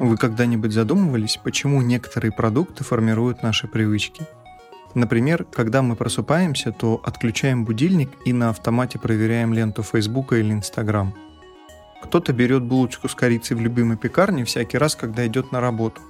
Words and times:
Вы 0.00 0.16
когда-нибудь 0.16 0.72
задумывались, 0.72 1.36
почему 1.36 1.82
некоторые 1.82 2.32
продукты 2.32 2.84
формируют 2.84 3.42
наши 3.42 3.68
привычки? 3.68 4.26
Например, 4.94 5.44
когда 5.44 5.82
мы 5.82 5.94
просыпаемся, 5.94 6.72
то 6.72 7.02
отключаем 7.04 7.66
будильник 7.66 8.08
и 8.24 8.32
на 8.32 8.48
автомате 8.48 8.98
проверяем 8.98 9.52
ленту 9.52 9.82
Фейсбука 9.82 10.36
или 10.36 10.52
Инстаграм. 10.52 11.14
Кто-то 12.02 12.32
берет 12.32 12.62
булочку 12.62 13.10
с 13.10 13.14
корицей 13.14 13.58
в 13.58 13.60
любимой 13.60 13.98
пекарне 13.98 14.46
всякий 14.46 14.78
раз, 14.78 14.96
когда 14.96 15.26
идет 15.26 15.52
на 15.52 15.60
работу. 15.60 16.00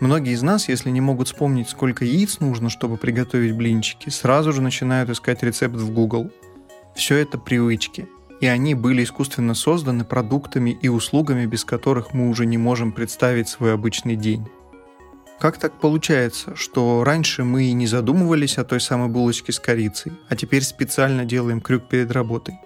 Многие 0.00 0.32
из 0.32 0.42
нас, 0.42 0.68
если 0.68 0.90
не 0.90 1.00
могут 1.00 1.28
вспомнить, 1.28 1.68
сколько 1.68 2.04
яиц 2.04 2.40
нужно, 2.40 2.70
чтобы 2.70 2.96
приготовить 2.96 3.54
блинчики, 3.54 4.08
сразу 4.08 4.52
же 4.52 4.60
начинают 4.60 5.10
искать 5.10 5.44
рецепт 5.44 5.76
в 5.76 5.92
Google. 5.92 6.32
Все 6.96 7.18
это 7.18 7.38
привычки– 7.38 8.08
и 8.42 8.46
они 8.46 8.74
были 8.74 9.04
искусственно 9.04 9.54
созданы 9.54 10.04
продуктами 10.04 10.76
и 10.82 10.88
услугами, 10.88 11.46
без 11.46 11.64
которых 11.64 12.12
мы 12.12 12.28
уже 12.28 12.44
не 12.44 12.58
можем 12.58 12.90
представить 12.90 13.48
свой 13.48 13.72
обычный 13.72 14.16
день. 14.16 14.48
Как 15.38 15.58
так 15.58 15.78
получается, 15.78 16.56
что 16.56 17.04
раньше 17.04 17.44
мы 17.44 17.66
и 17.66 17.72
не 17.72 17.86
задумывались 17.86 18.58
о 18.58 18.64
той 18.64 18.80
самой 18.80 19.08
булочке 19.08 19.52
с 19.52 19.60
корицей, 19.60 20.12
а 20.28 20.34
теперь 20.34 20.64
специально 20.64 21.24
делаем 21.24 21.60
крюк 21.60 21.86
перед 21.88 22.10
работой? 22.10 22.56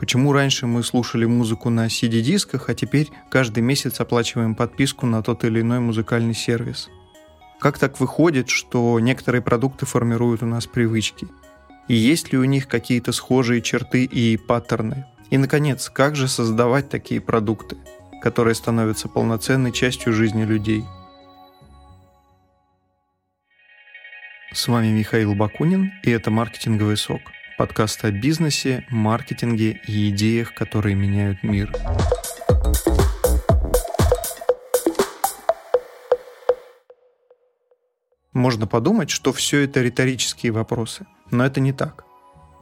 Почему 0.00 0.32
раньше 0.32 0.66
мы 0.66 0.82
слушали 0.82 1.26
музыку 1.26 1.70
на 1.70 1.86
CD-дисках, 1.86 2.68
а 2.68 2.74
теперь 2.74 3.08
каждый 3.30 3.62
месяц 3.62 4.00
оплачиваем 4.00 4.56
подписку 4.56 5.06
на 5.06 5.22
тот 5.22 5.44
или 5.44 5.60
иной 5.60 5.78
музыкальный 5.78 6.34
сервис? 6.34 6.88
Как 7.60 7.78
так 7.78 8.00
выходит, 8.00 8.48
что 8.48 8.98
некоторые 8.98 9.42
продукты 9.42 9.86
формируют 9.86 10.42
у 10.42 10.46
нас 10.46 10.66
привычки? 10.66 11.28
И 11.86 11.94
есть 11.94 12.32
ли 12.32 12.38
у 12.38 12.44
них 12.44 12.66
какие-то 12.66 13.12
схожие 13.12 13.62
черты 13.62 14.04
и 14.04 14.36
паттерны? 14.36 15.06
И, 15.30 15.38
наконец, 15.38 15.88
как 15.88 16.16
же 16.16 16.26
создавать 16.26 16.88
такие 16.88 17.20
продукты, 17.20 17.76
которые 18.20 18.56
становятся 18.56 19.08
полноценной 19.08 19.70
частью 19.70 20.12
жизни 20.12 20.44
людей? 20.44 20.84
С 24.52 24.66
вами 24.66 24.88
Михаил 24.88 25.36
Бакунин, 25.36 25.92
и 26.02 26.10
это 26.10 26.32
«Маркетинговый 26.32 26.96
сок»– 26.96 27.20
подкаст 27.58 28.04
о 28.04 28.10
бизнесе, 28.10 28.84
маркетинге 28.90 29.80
и 29.86 30.10
идеях, 30.10 30.52
которые 30.52 30.96
меняют 30.96 31.44
мир. 31.44 31.72
Можно 38.32 38.66
подумать, 38.66 39.10
что 39.10 39.32
все 39.32 39.60
это 39.60 39.80
риторические 39.80 40.50
вопросы, 40.50 41.06
но 41.30 41.46
это 41.46 41.60
не 41.60 41.72
так. 41.72 42.09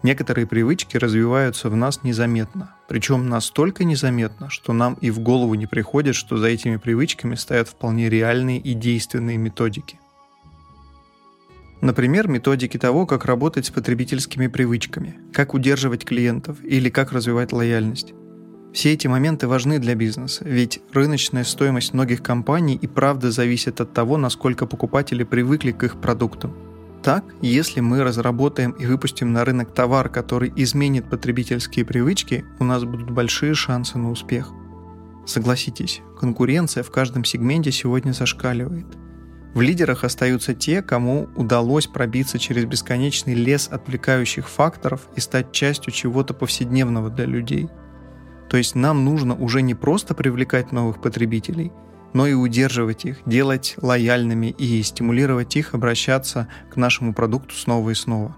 Некоторые 0.03 0.47
привычки 0.47 0.97
развиваются 0.97 1.69
в 1.69 1.77
нас 1.77 2.05
незаметно, 2.05 2.75
причем 2.89 3.29
настолько 3.29 3.83
незаметно, 3.83 4.49
что 4.49 4.73
нам 4.73 4.95
и 5.01 5.11
в 5.11 5.19
голову 5.19 5.55
не 5.55 5.67
приходит, 5.67 6.15
что 6.15 6.37
за 6.37 6.47
этими 6.47 6.77
привычками 6.77 7.35
стоят 7.35 7.69
вполне 7.69 8.09
реальные 8.09 8.61
и 8.61 8.75
действенные 8.75 9.39
методики. 9.39 9.99
Например, 11.81 12.29
методики 12.29 12.77
того, 12.79 13.07
как 13.07 13.25
работать 13.25 13.67
с 13.67 13.71
потребительскими 13.71 14.47
привычками, 14.47 15.17
как 15.33 15.55
удерживать 15.55 16.05
клиентов 16.05 16.59
или 16.65 16.91
как 16.91 17.13
развивать 17.13 17.53
лояльность. 17.53 18.15
Все 18.73 18.93
эти 18.93 19.09
моменты 19.09 19.49
важны 19.49 19.79
для 19.81 19.95
бизнеса, 19.97 20.45
ведь 20.45 20.81
рыночная 20.93 21.43
стоимость 21.43 21.93
многих 21.93 22.23
компаний 22.23 22.79
и 22.81 22.87
правда 22.87 23.33
зависит 23.33 23.81
от 23.81 23.93
того, 23.93 24.17
насколько 24.17 24.67
покупатели 24.67 25.25
привыкли 25.25 25.73
к 25.73 25.83
их 25.83 26.01
продуктам– 26.01 26.55
так, 27.03 27.25
если 27.41 27.81
мы 27.81 28.03
разработаем 28.03 28.73
и 28.73 28.87
выпустим 28.87 29.33
на 29.33 29.45
рынок 29.45 29.73
товар, 29.73 30.09
который 30.09 30.53
изменит 30.57 31.09
потребительские 31.09 31.85
привычки, 31.85 32.45
у 32.59 32.65
нас 32.65 32.85
будут 32.85 33.11
большие 33.11 33.55
шансы 33.55 33.99
на 33.99 34.11
успех. 34.11 34.51
Согласитесь, 35.27 36.01
конкуренция 36.19 36.83
в 36.83 36.91
каждом 36.91 37.25
сегменте 37.25 37.73
сегодня 37.73 38.13
зашкаливает. 38.13 38.87
В 39.55 39.61
лидерах 39.61 40.05
остаются 40.05 40.55
те, 40.55 40.83
кому 40.83 41.29
удалось 41.37 41.87
пробиться 41.87 42.39
через 42.39 42.65
бесконечный 42.65 43.35
лес 43.35 43.69
отвлекающих 43.71 44.49
факторов 44.49 45.09
и 45.17 45.21
стать 45.21 45.53
частью 45.53 45.93
чего-то 45.93 46.35
повседневного 46.35 47.11
для 47.11 47.25
людей. 47.25 47.69
То 48.51 48.57
есть 48.57 48.75
нам 48.75 49.05
нужно 49.05 49.35
уже 49.35 49.63
не 49.63 49.75
просто 49.75 50.15
привлекать 50.15 50.73
новых 50.73 51.01
потребителей– 51.01 51.73
но 52.19 52.27
и 52.27 52.33
удерживать 52.33 53.05
их, 53.05 53.19
делать 53.27 53.77
лояльными 53.81 54.49
и 54.49 54.83
стимулировать 54.83 55.55
их 55.55 55.73
обращаться 55.73 56.49
к 56.69 56.75
нашему 56.75 57.15
продукту 57.15 57.55
снова 57.55 57.91
и 57.91 57.95
снова. 57.95 58.37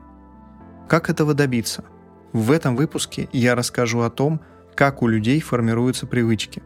Как 0.87 1.09
этого 1.09 1.33
добиться? 1.33 1.87
В 2.35 2.53
этом 2.53 2.77
выпуске 2.77 3.31
я 3.33 3.55
расскажу 3.55 4.01
о 4.01 4.11
том, 4.11 4.43
как 4.75 5.01
у 5.01 5.07
людей 5.07 5.41
формируются 5.41 6.07
привычки. 6.07 6.63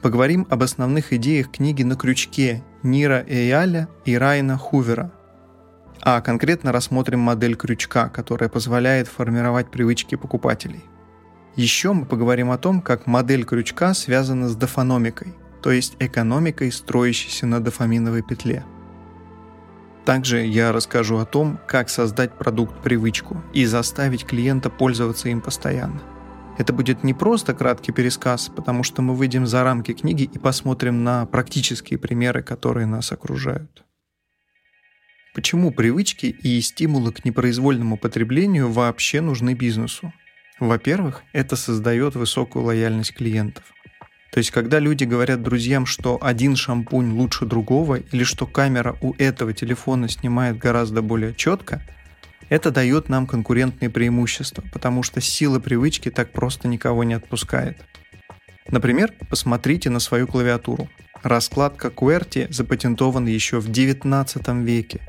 Поговорим 0.00 0.46
об 0.48 0.62
основных 0.62 1.12
идеях 1.14 1.50
книги 1.50 1.82
«На 1.82 1.96
крючке» 1.96 2.62
Нира 2.84 3.24
Эйаля 3.26 3.88
и 4.04 4.16
Райана 4.16 4.56
Хувера. 4.56 5.10
А 6.02 6.20
конкретно 6.20 6.70
рассмотрим 6.70 7.18
модель 7.18 7.56
крючка, 7.56 8.08
которая 8.10 8.48
позволяет 8.48 9.08
формировать 9.08 9.72
привычки 9.72 10.14
покупателей. 10.14 10.84
Еще 11.56 11.92
мы 11.92 12.04
поговорим 12.04 12.52
о 12.52 12.58
том, 12.58 12.80
как 12.80 13.08
модель 13.08 13.44
крючка 13.44 13.92
связана 13.92 14.48
с 14.48 14.54
дофономикой– 14.54 15.34
то 15.64 15.72
есть 15.72 15.96
экономикой, 15.98 16.70
строящейся 16.70 17.46
на 17.46 17.58
дофаминовой 17.58 18.20
петле. 18.20 18.66
Также 20.04 20.44
я 20.44 20.72
расскажу 20.72 21.16
о 21.16 21.24
том, 21.24 21.58
как 21.66 21.88
создать 21.88 22.36
продукт-привычку 22.36 23.42
и 23.54 23.64
заставить 23.64 24.26
клиента 24.26 24.68
пользоваться 24.68 25.30
им 25.30 25.40
постоянно. 25.40 26.02
Это 26.58 26.74
будет 26.74 27.02
не 27.02 27.14
просто 27.14 27.54
краткий 27.54 27.92
пересказ, 27.92 28.50
потому 28.54 28.82
что 28.82 29.00
мы 29.00 29.14
выйдем 29.14 29.46
за 29.46 29.64
рамки 29.64 29.94
книги 29.94 30.24
и 30.24 30.38
посмотрим 30.38 31.02
на 31.02 31.24
практические 31.24 31.98
примеры, 31.98 32.42
которые 32.42 32.86
нас 32.86 33.10
окружают. 33.10 33.86
Почему 35.34 35.70
привычки 35.70 36.26
и 36.26 36.60
стимулы 36.60 37.10
к 37.10 37.24
непроизвольному 37.24 37.96
потреблению 37.96 38.70
вообще 38.70 39.22
нужны 39.22 39.54
бизнесу? 39.54 40.12
Во-первых, 40.60 41.22
это 41.32 41.56
создает 41.56 42.16
высокую 42.16 42.66
лояльность 42.66 43.14
клиентов. 43.14 43.64
То 44.34 44.38
есть, 44.38 44.50
когда 44.50 44.80
люди 44.80 45.04
говорят 45.04 45.44
друзьям, 45.44 45.86
что 45.86 46.18
один 46.20 46.56
шампунь 46.56 47.12
лучше 47.12 47.46
другого, 47.46 48.00
или 48.10 48.24
что 48.24 48.48
камера 48.48 48.96
у 49.00 49.14
этого 49.16 49.52
телефона 49.52 50.08
снимает 50.08 50.58
гораздо 50.58 51.02
более 51.02 51.32
четко, 51.32 51.86
это 52.48 52.72
дает 52.72 53.08
нам 53.08 53.28
конкурентные 53.28 53.90
преимущества, 53.90 54.64
потому 54.72 55.04
что 55.04 55.20
сила 55.20 55.60
привычки 55.60 56.10
так 56.10 56.32
просто 56.32 56.66
никого 56.66 57.04
не 57.04 57.14
отпускает. 57.14 57.76
Например, 58.66 59.12
посмотрите 59.30 59.88
на 59.88 60.00
свою 60.00 60.26
клавиатуру. 60.26 60.88
Раскладка 61.22 61.86
QWERTY 61.86 62.52
запатентована 62.52 63.28
еще 63.28 63.60
в 63.60 63.70
19 63.70 64.48
веке. 64.64 65.00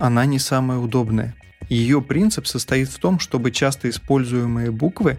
Она 0.00 0.24
не 0.24 0.40
самая 0.40 0.78
удобная. 0.78 1.36
Ее 1.68 2.02
принцип 2.02 2.48
состоит 2.48 2.88
в 2.88 2.98
том, 2.98 3.20
чтобы 3.20 3.52
часто 3.52 3.88
используемые 3.88 4.72
буквы 4.72 5.18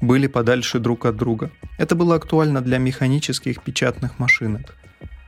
были 0.00 0.26
подальше 0.26 0.78
друг 0.78 1.06
от 1.06 1.16
друга. 1.16 1.50
Это 1.76 1.94
было 1.94 2.16
актуально 2.16 2.60
для 2.60 2.78
механических 2.78 3.62
печатных 3.62 4.18
машинок. 4.18 4.74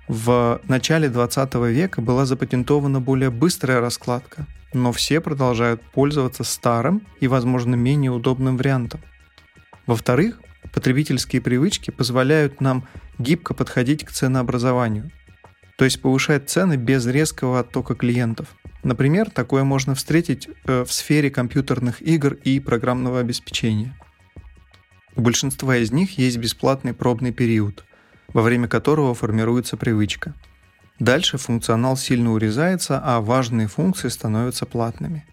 В 0.08 0.60
начале 0.66 1.08
20 1.08 1.54
века 1.54 2.00
была 2.00 2.26
запатентована 2.26 3.00
более 3.00 3.30
быстрая 3.30 3.80
раскладка, 3.80 4.47
но 4.72 4.92
все 4.92 5.20
продолжают 5.20 5.82
пользоваться 5.82 6.42
старым 6.44 7.06
и, 7.20 7.28
возможно, 7.28 7.75
менее 7.75 8.10
удобным 8.10 8.56
вариантом. 8.56 9.00
Во-вторых, 9.86 10.41
потребительские 10.72 11.42
привычки 11.42 11.91
позволяют 11.91 12.60
нам 12.60 12.88
гибко 13.19 13.54
подходить 13.54 14.04
к 14.04 14.10
ценообразованию, 14.10 15.10
то 15.76 15.84
есть 15.84 16.03
повышать 16.03 16.50
цены 16.50 16.75
без 16.75 17.06
резкого 17.06 17.60
оттока 17.60 17.94
клиентов. 17.94 18.48
Например, 18.82 19.30
такое 19.30 19.62
можно 19.62 19.94
встретить 19.94 20.48
э, 20.64 20.84
в 20.84 20.92
сфере 20.92 21.30
компьютерных 21.30 22.03
игр 22.03 22.34
и 22.34 22.60
программного 22.60 23.20
обеспечения– 23.20 23.97
у 25.20 25.22
большинства 25.22 25.76
из 25.76 25.92
них 25.92 26.16
есть 26.16 26.38
бесплатный 26.38 26.94
пробный 26.94 27.30
период, 27.30 27.84
во 28.33 28.41
время 28.41 28.68
которого 28.68 29.15
формируется 29.15 29.77
привычка. 29.77 30.33
Дальше 30.98 31.36
функционал 31.36 31.98
сильно 31.98 32.33
урезается, 32.33 32.98
а 33.04 33.21
важные 33.21 33.68
функции 33.68 34.09
становятся 34.09 34.65
платными. 34.65 35.27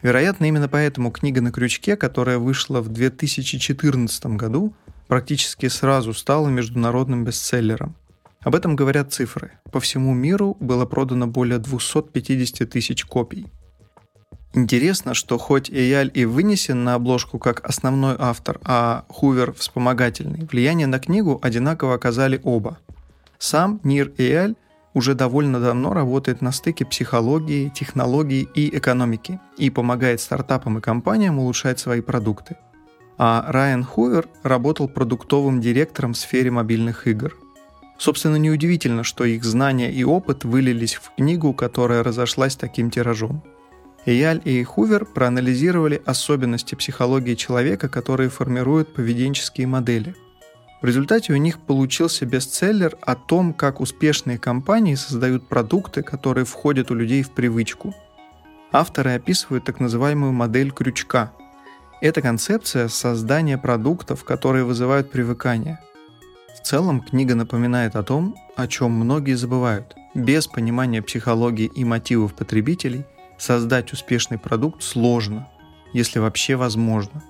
Вероятно, 0.00 0.46
именно 0.46 0.66
поэтому 0.66 1.10
книга 1.10 1.42
на 1.42 1.52
крючке, 1.52 1.94
которая 1.94 2.38
вышла 2.38 2.80
в 2.80 2.88
2014 2.88 4.26
году, 4.38 4.74
практически 5.08 5.68
сразу 5.68 6.14
стала 6.14 6.48
международным 6.48 7.24
бестселлером. 7.24 7.96
Об 8.40 8.54
этом 8.54 8.76
говорят 8.76 9.12
цифры. 9.12 9.52
По 9.70 9.78
всему 9.78 10.14
миру 10.14 10.56
было 10.58 10.86
продано 10.86 11.26
более 11.26 11.58
250 11.58 12.70
тысяч 12.70 13.04
копий– 13.04 13.46
Интересно, 14.56 15.14
что 15.14 15.36
хоть 15.36 15.68
Эяль 15.68 16.12
и 16.14 16.24
вынесен 16.24 16.84
на 16.84 16.94
обложку 16.94 17.40
как 17.40 17.64
основной 17.68 18.14
автор, 18.16 18.60
а 18.62 19.04
Хувер– 19.08 19.52
вспомогательный, 19.58 20.46
влияние 20.50 20.86
на 20.86 21.00
книгу 21.00 21.40
одинаково 21.42 21.94
оказали 21.94 22.40
оба. 22.44 22.78
Сам 23.38 23.80
Нир 23.82 24.12
Эяль 24.16 24.54
уже 24.94 25.14
довольно 25.14 25.58
давно 25.58 25.92
работает 25.92 26.40
на 26.40 26.52
стыке 26.52 26.84
психологии, 26.84 27.68
технологий 27.74 28.48
и 28.54 28.78
экономики 28.78 29.40
и 29.58 29.70
помогает 29.70 30.20
стартапам 30.20 30.78
и 30.78 30.80
компаниям 30.80 31.40
улучшать 31.40 31.80
свои 31.80 32.00
продукты. 32.00 32.56
А 33.18 33.44
Райан 33.48 33.82
Хувер 33.82 34.28
работал 34.44 34.88
продуктовым 34.88 35.60
директором 35.60 36.12
в 36.12 36.18
сфере 36.18 36.52
мобильных 36.52 37.08
игр. 37.08 37.36
Собственно, 37.98 38.36
неудивительно, 38.36 39.02
что 39.02 39.24
их 39.24 39.42
знания 39.44 39.92
и 39.92 40.04
опыт 40.04 40.44
вылились 40.44 40.94
в 40.94 41.12
книгу, 41.16 41.52
которая 41.54 42.04
разошлась 42.04 42.54
таким 42.54 42.90
тиражом. 42.90 43.42
Эяль 44.06 44.40
и 44.44 44.62
Хувер 44.64 45.06
проанализировали 45.06 46.02
особенности 46.04 46.74
психологии 46.74 47.34
человека, 47.34 47.88
которые 47.88 48.28
формируют 48.28 48.92
поведенческие 48.92 49.66
модели. 49.66 50.14
В 50.82 50.86
результате 50.86 51.32
у 51.32 51.36
них 51.36 51.58
получился 51.58 52.26
бестселлер 52.26 52.96
о 53.00 53.14
том, 53.14 53.54
как 53.54 53.80
успешные 53.80 54.38
компании 54.38 54.94
создают 54.94 55.48
продукты, 55.48 56.02
которые 56.02 56.44
входят 56.44 56.90
у 56.90 56.94
людей 56.94 57.22
в 57.22 57.30
привычку. 57.30 57.94
Авторы 58.72 59.12
описывают 59.12 59.64
так 59.64 59.80
называемую 59.80 60.32
модель 60.32 60.70
крючка. 60.70 61.32
Это 62.02 62.20
концепция 62.20 62.88
создания 62.88 63.56
продуктов, 63.56 64.24
которые 64.24 64.64
вызывают 64.64 65.10
привыкание– 65.10 65.78
в 66.54 66.66
целом 66.66 67.00
книга 67.00 67.34
напоминает 67.34 67.96
о 67.96 68.02
том, 68.02 68.36
о 68.56 68.66
чем 68.68 68.92
многие 68.92 69.34
забывают. 69.34 69.94
Без 70.14 70.46
понимания 70.46 71.02
психологии 71.02 71.66
и 71.66 71.84
мотивов 71.84 72.32
потребителей 72.34 73.04
создать 73.44 73.92
успешный 73.92 74.38
продукт 74.38 74.82
сложно, 74.82 75.48
если 75.92 76.18
вообще 76.18 76.56
возможно. 76.56 77.22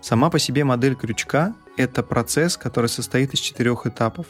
Сама 0.00 0.30
по 0.30 0.38
себе 0.38 0.64
модель 0.64 0.94
крючка– 0.94 1.54
это 1.76 2.02
процесс, 2.02 2.56
который 2.56 2.88
состоит 2.88 3.34
из 3.34 3.40
четырех 3.40 3.86
этапов. 3.86 4.26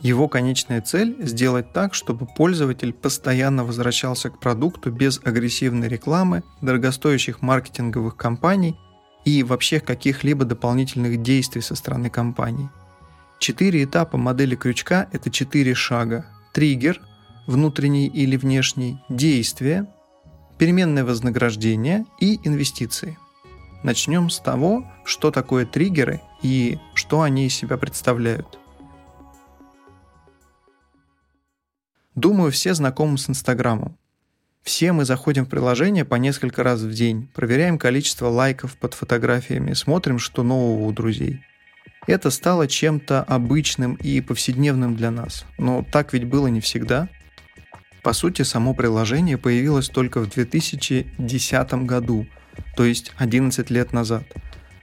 Его 0.00 0.28
конечная 0.28 0.80
цель– 0.80 1.16
сделать 1.20 1.72
так, 1.72 1.94
чтобы 1.94 2.26
пользователь 2.26 2.92
постоянно 2.92 3.64
возвращался 3.64 4.30
к 4.30 4.38
продукту 4.38 4.90
без 4.90 5.20
агрессивной 5.22 5.88
рекламы, 5.88 6.42
дорогостоящих 6.60 7.42
маркетинговых 7.42 8.16
кампаний 8.16 8.76
и 9.24 9.42
вообще 9.42 9.80
каких-либо 9.80 10.44
дополнительных 10.44 11.22
действий 11.22 11.60
со 11.60 11.74
стороны 11.74 12.10
компании– 12.10 12.70
Четыре 13.42 13.82
этапа 13.82 14.18
модели 14.18 14.54
крючка– 14.54 15.08
это 15.12 15.28
четыре 15.28 15.74
шага. 15.74 16.26
Триггер, 16.52 17.00
внутренний 17.48 18.06
или 18.06 18.36
внешний, 18.36 19.00
действие, 19.08 19.91
переменное 20.62 21.04
вознаграждение 21.04 22.06
и 22.20 22.38
инвестиции. 22.44 23.18
Начнем 23.82 24.30
с 24.30 24.38
того, 24.38 24.88
что 25.04 25.32
такое 25.32 25.66
триггеры 25.66 26.20
и 26.40 26.78
что 26.94 27.22
они 27.22 27.46
из 27.46 27.54
себя 27.56 27.76
представляют. 27.76 28.60
Думаю, 32.14 32.52
все 32.52 32.74
знакомы 32.74 33.18
с 33.18 33.28
Инстаграмом. 33.28 33.98
Все 34.62 34.92
мы 34.92 35.04
заходим 35.04 35.46
в 35.46 35.48
приложение 35.48 36.04
по 36.04 36.14
несколько 36.14 36.62
раз 36.62 36.82
в 36.82 36.92
день, 36.92 37.28
проверяем 37.34 37.76
количество 37.76 38.28
лайков 38.28 38.76
под 38.76 38.94
фотографиями, 38.94 39.72
смотрим, 39.72 40.20
что 40.20 40.44
нового 40.44 40.86
у 40.86 40.92
друзей– 40.92 41.40
это 42.06 42.30
стало 42.30 42.68
чем-то 42.68 43.24
обычным 43.24 43.94
и 43.94 44.20
повседневным 44.20 44.94
для 44.94 45.10
нас. 45.10 45.44
Но 45.58 45.84
так 45.90 46.12
ведь 46.12 46.24
было 46.24 46.46
не 46.46 46.60
всегда. 46.60 47.08
По 48.02 48.12
сути, 48.12 48.42
само 48.42 48.74
приложение 48.74 49.38
появилось 49.38 49.88
только 49.88 50.20
в 50.20 50.28
2010 50.28 51.72
году, 51.86 52.26
то 52.76 52.84
есть 52.84 53.12
11 53.16 53.70
лет 53.70 53.92
назад. 53.92 54.24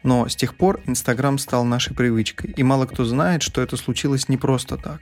Но 0.03 0.29
с 0.29 0.35
тех 0.37 0.55
пор 0.55 0.79
Инстаграм 0.85 1.37
стал 1.37 1.65
нашей 1.65 1.93
привычкой, 1.93 2.51
и 2.55 2.63
мало 2.63 2.85
кто 2.85 3.03
знает, 3.03 3.41
что 3.41 3.61
это 3.61 3.75
случилось 3.75 4.29
не 4.29 4.37
просто 4.37 4.77
так. 4.77 5.01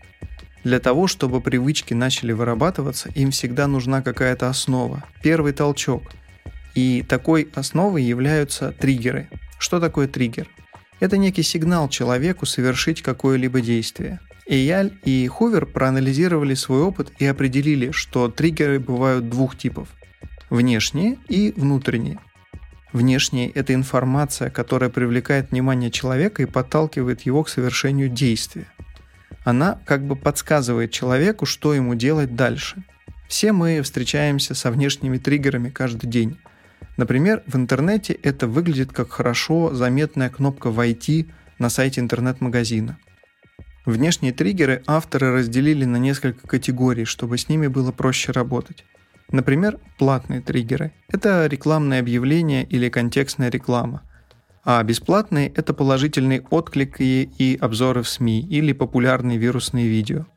Для 0.64 0.80
того, 0.80 1.06
чтобы 1.06 1.42
привычки 1.42 1.94
начали 1.94 2.32
вырабатываться, 2.32 3.10
им 3.10 3.30
всегда 3.30 3.68
нужна 3.68 4.02
какая-то 4.02 4.50
основа, 4.50 5.04
первый 5.22 5.54
толчок. 5.54 6.02
И 6.74 7.06
такой 7.08 7.48
основой 7.54 8.04
являются 8.04 8.72
триггеры. 8.72 9.30
Что 9.60 9.80
такое 9.80 10.08
триггер? 10.08 10.50
Это 11.00 11.18
некий 11.18 11.44
сигнал 11.44 11.88
человеку 11.90 12.48
совершить 12.48 13.04
какое-либо 13.04 13.62
действие. 13.62 14.20
Эйяль 14.48 14.98
и 15.04 15.28
Хувер 15.28 15.66
проанализировали 15.66 16.54
свой 16.54 16.82
опыт 16.82 17.12
и 17.20 17.26
определили, 17.26 17.92
что 17.92 18.30
триггеры 18.30 18.80
бывают 18.80 19.30
двух 19.30 19.58
типов– 19.58 19.90
внешние 20.50 21.18
и 21.28 21.54
внутренние. 21.58 22.20
Внешние– 22.94 23.50
это 23.56 23.74
информация, 23.74 24.50
которая 24.50 24.90
привлекает 24.90 25.52
внимание 25.52 25.92
человека 25.92 26.44
и 26.44 26.46
подталкивает 26.46 27.22
его 27.22 27.44
к 27.44 27.50
совершению 27.50 28.08
действия. 28.08 28.68
Она 29.44 29.80
как 29.86 30.06
бы 30.06 30.16
подсказывает 30.16 30.92
человеку, 30.92 31.46
что 31.46 31.74
ему 31.74 31.96
делать 31.96 32.36
дальше. 32.36 32.84
Все 33.28 33.52
мы 33.52 33.82
встречаемся 33.82 34.56
со 34.56 34.72
внешними 34.72 35.18
триггерами 35.18 35.70
каждый 35.70 36.08
день. 36.08 36.38
Например, 36.96 37.44
в 37.46 37.58
интернете 37.58 38.14
это 38.14 38.48
выглядит 38.48 38.94
как 38.94 39.12
хорошо 39.12 39.74
заметная 39.74 40.30
кнопка 40.30 40.72
«Войти» 40.72 41.28
на 41.60 41.70
сайте 41.70 42.00
интернет-магазина. 42.00 42.98
Внешние 43.88 44.34
триггеры 44.34 44.84
авторы 44.86 45.32
разделили 45.32 45.86
на 45.86 45.96
несколько 45.98 46.48
категорий, 46.48 47.06
чтобы 47.06 47.40
с 47.40 47.50
ними 47.50 47.68
было 47.68 47.92
проще 47.92 48.32
работать. 48.32 48.86
Например, 49.32 49.80
платные 49.98 50.42
триггеры– 50.42 50.92
это 51.08 51.48
рекламные 51.48 52.02
объявления 52.02 52.64
или 52.64 52.90
контекстная 52.90 53.50
реклама, 53.50 54.04
а 54.64 54.84
бесплатные– 54.84 55.52
это 55.56 55.74
положительные 55.74 56.42
отклики 56.50 57.30
и 57.38 57.58
обзоры 57.60 58.04
в 58.04 58.10
СМИ 58.10 58.42
или 58.42 58.74
популярные 58.74 59.40
вирусные 59.40 59.88
видео. 59.88 60.28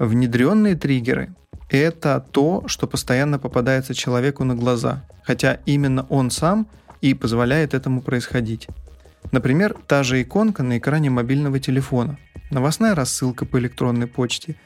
Внедренные 0.00 0.74
триггеры– 0.74 1.36
это 1.70 2.26
то, 2.32 2.64
что 2.66 2.88
постоянно 2.88 3.38
попадается 3.38 3.94
человеку 3.94 4.42
на 4.42 4.56
глаза– 4.56 5.04
хотя 5.28 5.58
именно 5.66 6.06
он 6.08 6.30
сам 6.30 6.66
и 7.02 7.12
позволяет 7.12 7.74
этому 7.74 8.00
происходить. 8.00 8.66
Например, 9.30 9.76
та 9.86 10.02
же 10.02 10.22
иконка 10.22 10.62
на 10.62 10.78
экране 10.78 11.10
мобильного 11.10 11.60
телефона, 11.60 12.16
новостная 12.50 12.94
рассылка 12.94 13.44
по 13.44 13.58
электронной 13.58 14.06
почте 14.06 14.56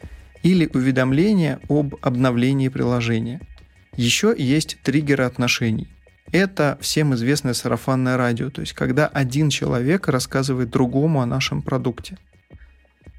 или 0.43 0.69
уведомление 0.73 1.61
об 1.69 1.97
обновлении 2.03 2.69
приложения. 2.69 3.41
Еще 3.97 4.35
есть 4.37 4.79
триггеры 4.83 5.25
отношений. 5.25 5.89
Это 6.31 6.79
всем 6.81 7.15
известное 7.15 7.53
сарафанное 7.53 8.17
радио, 8.17 8.51
то 8.51 8.61
есть 8.61 8.73
когда 8.73 9.07
один 9.07 9.51
человек 9.51 10.09
рассказывает 10.09 10.71
другому 10.71 11.21
о 11.21 11.27
нашем 11.27 11.63
продукте. 11.63 12.17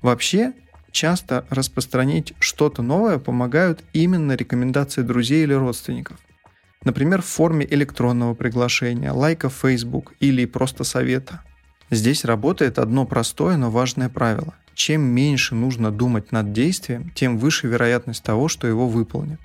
Вообще, 0.01 0.53
часто 0.91 1.45
распространить 1.49 2.33
что-то 2.39 2.81
новое 2.81 3.19
помогают 3.19 3.83
именно 3.93 4.33
рекомендации 4.33 5.01
друзей 5.01 5.43
или 5.43 5.53
родственников– 5.53 6.17
Например, 6.83 7.21
в 7.21 7.25
форме 7.25 7.65
электронного 7.69 8.33
приглашения, 8.33 9.11
лайка 9.11 9.49
в 9.49 9.53
Facebook 9.53 10.13
или 10.19 10.45
просто 10.45 10.83
совета. 10.83 11.41
Здесь 11.93 12.25
работает 12.25 12.79
одно 12.79 13.05
простое, 13.05 13.55
но 13.55 13.69
важное 13.69 14.09
правило. 14.09 14.55
Чем 14.73 15.01
меньше 15.01 15.53
нужно 15.53 15.91
думать 15.91 16.31
над 16.31 16.51
действием, 16.51 17.11
тем 17.13 17.37
выше 17.37 17.67
вероятность 17.67 18.23
того, 18.23 18.47
что 18.47 18.65
его 18.65 18.87
выполнят. 18.87 19.39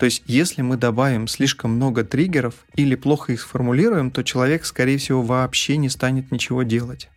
То 0.00 0.06
есть, 0.06 0.24
если 0.26 0.62
мы 0.62 0.76
добавим 0.76 1.28
слишком 1.28 1.70
много 1.70 2.02
триггеров 2.02 2.54
или 2.74 2.96
плохо 2.96 3.32
их 3.32 3.40
сформулируем, 3.40 4.10
то 4.10 4.24
человек, 4.24 4.64
скорее 4.64 4.98
всего, 4.98 5.22
вообще 5.22 5.76
не 5.76 5.88
станет 5.88 6.32
ничего 6.32 6.64
делать. 6.64 7.10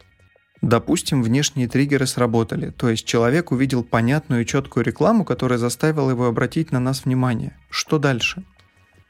Допустим, 0.62 1.24
внешние 1.24 1.68
триггеры 1.68 2.06
сработали, 2.06 2.70
то 2.70 2.88
есть 2.88 3.06
человек 3.06 3.51
увидел 3.51 3.84
понятную 3.84 4.44
и 4.44 4.46
четкую 4.46 4.84
рекламу, 4.84 5.25
которая 5.25 5.58
заставила 5.58 6.12
его 6.12 6.28
обратить 6.28 6.72
на 6.72 6.80
нас 6.80 7.06
внимание. 7.06 7.58
Что 7.72 7.98
дальше? 7.98 8.44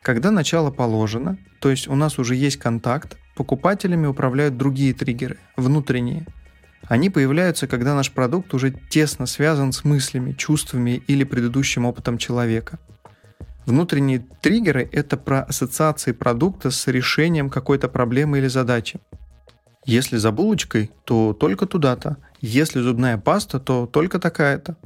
Когда 0.01 0.31
начало 0.31 0.71
положено, 0.71 1.37
то 1.59 1.69
есть 1.69 1.89
у 1.89 1.95
нас 1.95 2.19
уже 2.19 2.35
есть 2.35 2.57
контакт, 2.57 3.17
покупателями 3.37 4.07
управляют 4.07 4.57
другие 4.57 4.93
триггеры, 4.93 5.37
внутренние. 5.55 6.25
Они 6.87 7.09
появляются, 7.09 7.67
когда 7.67 7.95
наш 7.95 8.11
продукт 8.11 8.53
уже 8.53 8.71
тесно 8.71 9.27
связан 9.27 9.71
с 9.71 9.83
мыслями, 9.83 10.33
чувствами 10.33 11.01
или 11.07 11.23
предыдущим 11.23 11.85
опытом 11.85 12.17
человека. 12.17 12.79
Внутренние 13.65 14.25
триггеры– 14.41 14.89
это 14.91 15.17
про 15.17 15.43
ассоциации 15.43 16.13
продукта 16.13 16.71
с 16.71 16.87
решением 16.87 17.49
какой-то 17.49 17.87
проблемы 17.89 18.39
или 18.39 18.47
задачи. 18.47 18.99
Если 19.85 20.17
за 20.17 20.31
булочкой, 20.31 20.91
то 21.03 21.33
только 21.33 21.65
туда-то. 21.65 22.17
Если 22.41 22.81
зубная 22.81 23.17
паста, 23.17 23.59
то 23.59 23.85
только 23.85 24.19
такая-то. 24.19 24.77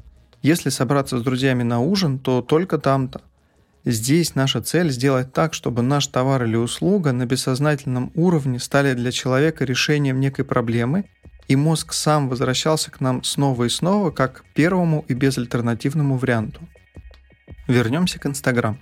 Если 0.42 0.70
собраться 0.70 1.18
с 1.18 1.24
друзьями 1.24 1.64
на 1.64 1.80
ужин, 1.80 2.20
то 2.20 2.42
только 2.42 2.78
там-то. 2.78 3.22
Здесь 3.84 4.36
наша 4.36 4.62
цель 4.62 4.92
сделать 4.92 5.34
так, 5.34 5.56
чтобы 5.56 5.82
наш 5.82 6.06
товар 6.06 6.44
или 6.44 6.56
услуга 6.56 7.14
на 7.14 7.26
бессознательном 7.26 8.12
уровне 8.14 8.60
стали 8.60 8.94
для 8.94 9.12
человека 9.12 9.66
решением 9.66 10.20
некой 10.20 10.46
проблемы, 10.46 11.06
и 11.48 11.56
мозг 11.56 11.94
сам 11.94 12.30
возвращался 12.30 12.92
к 12.92 13.02
нам 13.02 13.24
снова 13.24 13.64
и 13.64 13.70
снова 13.70 14.12
как 14.12 14.44
к 14.44 14.46
первому 14.54 15.04
и 15.08 15.14
безальтернативному 15.16 16.18
варианту. 16.18 16.62
Вернемся 17.68 18.20
к 18.20 18.26
Инстаграм. 18.28 18.80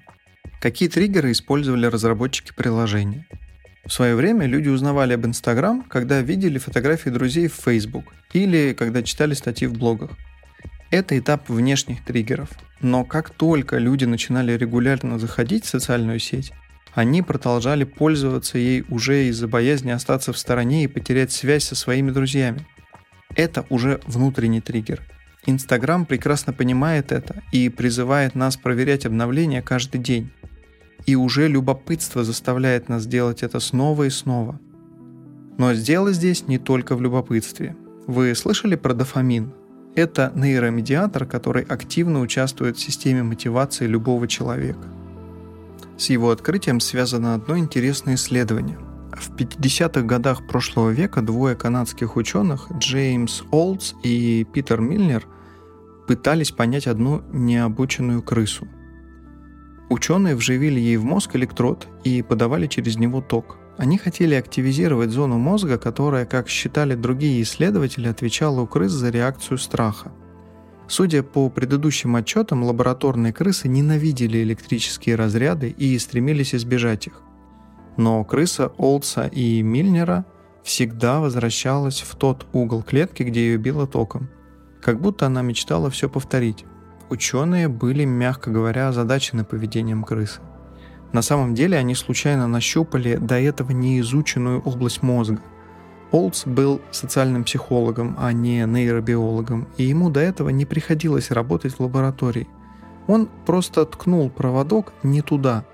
Какие 0.61 0.89
триггеры 0.89 1.31
использовали 1.31 1.85
разработчики 1.85 2.51
приложения? 2.53 3.25
В 3.85 3.93
свое 3.93 4.15
время 4.15 4.45
люди 4.45 4.67
узнавали 4.67 5.13
об 5.13 5.25
Инстаграм, 5.25 5.81
когда 5.83 6.21
видели 6.21 6.57
фотографии 6.57 7.09
друзей 7.09 7.47
в 7.47 7.55
Facebook 7.55 8.05
или 8.33 8.73
когда 8.77 9.01
читали 9.01 9.33
статьи 9.33 9.67
в 9.67 9.73
блогах. 9.73 10.11
Это 10.91 11.17
этап 11.17 11.49
внешних 11.49 12.03
триггеров. 12.03 12.49
Но 12.81 13.03
как 13.03 13.29
только 13.29 13.77
люди 13.77 14.05
начинали 14.05 14.53
регулярно 14.53 15.19
заходить 15.19 15.65
в 15.65 15.69
социальную 15.69 16.19
сеть, 16.19 16.51
они 16.93 17.21
продолжали 17.21 17.83
пользоваться 17.83 18.57
ей 18.57 18.83
уже 18.89 19.27
из-за 19.27 19.47
боязни 19.47 19.91
остаться 19.91 20.33
в 20.33 20.37
стороне 20.37 20.83
и 20.83 20.87
потерять 20.87 21.31
связь 21.31 21.65
со 21.65 21.75
своими 21.75 22.09
друзьями. 22.09 22.65
Это 23.35 23.65
уже 23.69 24.01
внутренний 24.07 24.61
триггер. 24.61 25.01
Инстаграм 25.45 26.05
прекрасно 26.05 26.51
понимает 26.51 27.11
это 27.11 27.43
и 27.51 27.69
призывает 27.69 28.35
нас 28.35 28.57
проверять 28.57 29.05
обновления 29.05 29.61
каждый 29.61 29.99
день. 29.99 30.31
И 31.05 31.15
уже 31.15 31.47
любопытство 31.47 32.23
заставляет 32.23 32.89
нас 32.89 33.05
делать 33.05 33.43
это 33.43 33.59
снова 33.59 34.03
и 34.03 34.09
снова. 34.09 34.59
Но 35.57 35.73
дело 35.73 36.11
здесь 36.11 36.47
не 36.47 36.57
только 36.57 36.95
в 36.95 37.01
любопытстве. 37.01 37.75
Вы 38.07 38.33
слышали 38.33 38.75
про 38.75 38.93
дофамин? 38.93 39.53
Это 39.99 40.31
нейромедиатор, 40.33 41.25
который 41.25 41.63
активно 41.63 42.21
участвует 42.21 42.77
в 42.77 42.79
системе 42.79 43.21
мотивации 43.21 43.85
любого 43.85 44.29
человека. 44.29 44.87
С 45.97 46.09
его 46.09 46.31
открытием 46.31 46.79
связано 46.79 47.33
одно 47.33 47.57
интересное 47.57 48.15
исследование. 48.15 48.77
В 49.11 49.35
50-х 49.35 50.03
годах 50.03 50.47
прошлого 50.47 50.91
века 50.91 51.21
двое 51.21 51.57
канадских 51.57 52.15
ученых, 52.15 52.71
Джеймс 52.77 53.43
Олдс 53.51 53.93
и 54.01 54.47
Питер 54.53 54.79
Мильнер, 54.79 55.27
пытались 56.07 56.51
понять 56.51 56.87
одну 56.87 57.21
необученную 57.33 58.21
крысу. 58.21 58.69
Ученые 59.89 60.37
вживили 60.37 60.79
ей 60.79 60.95
в 60.95 61.03
мозг 61.03 61.35
электрод 61.35 61.89
и 62.05 62.21
подавали 62.21 62.67
через 62.67 62.95
него 62.95 63.19
ток. 63.19 63.58
Они 63.79 63.97
хотели 63.97 64.35
активизировать 64.35 65.09
зону 65.09 65.37
мозга, 65.37 65.77
которая, 65.77 66.25
как 66.25 66.49
считали 66.49 66.95
другие 66.95 67.41
исследователи, 67.41 68.09
отвечала 68.09 68.59
у 68.59 68.67
крыс 68.67 68.91
за 68.91 69.09
реакцию 69.09 69.57
страха. 69.57 70.11
Судя 70.89 71.23
по 71.23 71.49
предыдущим 71.49 72.17
отчетам, 72.17 72.65
лабораторные 72.65 73.31
крысы 73.31 73.69
ненавидели 73.69 74.39
электрические 74.39 75.15
разряды 75.15 75.69
и 75.69 75.97
стремились 75.97 76.53
избежать 76.53 77.07
их. 77.07 77.21
Но 77.95 78.21
крыса 78.25 78.73
Олдса 78.77 79.27
и 79.27 79.61
Мильнера 79.61 80.25
всегда 80.61 81.21
возвращалась 81.21 82.01
в 82.01 82.17
тот 82.17 82.47
угол 82.51 82.83
клетки, 82.83 83.23
где 83.23 83.51
ее 83.51 83.57
било 83.57 83.87
током. 83.87 84.29
Как 84.81 84.99
будто 84.99 85.27
она 85.27 85.41
мечтала 85.41 85.89
все 85.89 86.09
повторить. 86.09 86.65
Ученые 87.09 87.69
были, 87.69 88.03
мягко 88.03 88.51
говоря, 88.51 88.89
озадачены 88.89 89.45
поведением 89.45 90.03
крысы. 90.03 90.41
На 91.11 91.21
самом 91.21 91.55
деле 91.55 91.77
они 91.77 91.95
случайно 91.95 92.47
нащупали 92.47 93.15
до 93.15 93.39
этого 93.39 93.71
неизученную 93.71 94.61
область 94.61 95.01
мозга. 95.01 95.41
Олдс 96.11 96.45
был 96.45 96.81
социальным 96.91 97.43
психологом, 97.43 98.15
а 98.17 98.31
не 98.31 98.65
нейробиологом, 98.65 99.67
и 99.77 99.83
ему 99.83 100.09
до 100.09 100.19
этого 100.19 100.49
не 100.49 100.65
приходилось 100.65 101.31
работать 101.31 101.73
в 101.73 101.79
лаборатории. 101.79 102.47
Он 103.07 103.27
просто 103.45 103.85
ткнул 103.85 104.29
проводок 104.29 104.93
не 105.03 105.21
туда. 105.21 105.65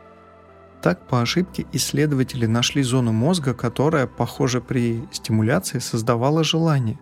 Так 0.81 1.07
по 1.07 1.21
ошибке 1.21 1.65
исследователи 1.71 2.45
нашли 2.45 2.83
зону 2.83 3.11
мозга, 3.11 3.53
которая, 3.53 4.07
похоже, 4.07 4.61
при 4.61 5.03
стимуляции 5.11 5.79
создавала 5.79 6.43
желание. 6.43 6.99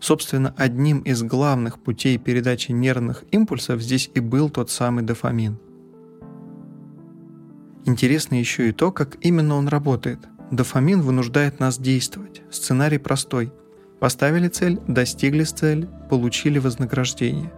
Собственно, 0.00 0.54
одним 0.56 1.00
из 1.00 1.22
главных 1.22 1.80
путей 1.80 2.16
передачи 2.18 2.70
нервных 2.70 3.24
импульсов 3.32 3.80
здесь 3.80 4.10
и 4.14 4.20
был 4.20 4.50
тот 4.50 4.70
самый 4.70 5.04
дофамин– 5.04 5.58
Интересно 7.84 8.34
еще 8.34 8.68
и 8.68 8.72
то, 8.72 8.92
как 8.92 9.16
именно 9.20 9.56
он 9.56 9.68
работает. 9.68 10.20
Дофамин 10.50 11.00
вынуждает 11.00 11.60
нас 11.60 11.78
действовать. 11.78 12.42
Сценарий 12.50 12.98
простой. 12.98 13.52
Поставили 14.00 14.48
цель, 14.48 14.80
достигли 14.86 15.44
цель, 15.44 15.88
получили 16.08 16.58
вознаграждение. 16.58 17.52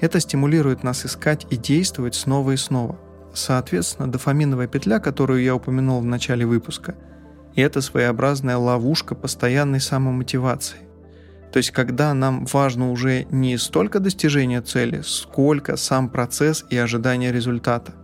Это 0.00 0.20
стимулирует 0.20 0.82
нас 0.82 1.06
искать 1.06 1.46
и 1.50 1.56
действовать 1.56 2.14
снова 2.14 2.52
и 2.52 2.56
снова. 2.56 2.98
Соответственно, 3.32 4.10
дофаминовая 4.10 4.66
петля, 4.66 4.98
которую 4.98 5.42
я 5.42 5.54
упомянул 5.54 6.00
в 6.00 6.04
начале 6.04 6.46
выпуска, 6.46 6.96
это 7.54 7.80
своеобразная 7.80 8.56
ловушка 8.56 9.14
постоянной 9.14 9.80
самомотивации. 9.80 10.78
То 11.52 11.58
есть, 11.58 11.70
когда 11.70 12.12
нам 12.14 12.46
важно 12.46 12.90
уже 12.90 13.26
не 13.30 13.56
столько 13.58 14.00
достижение 14.00 14.60
цели, 14.60 15.02
сколько 15.04 15.76
сам 15.76 16.08
процесс 16.08 16.64
и 16.68 16.76
ожидание 16.76 17.30
результата. 17.30 17.94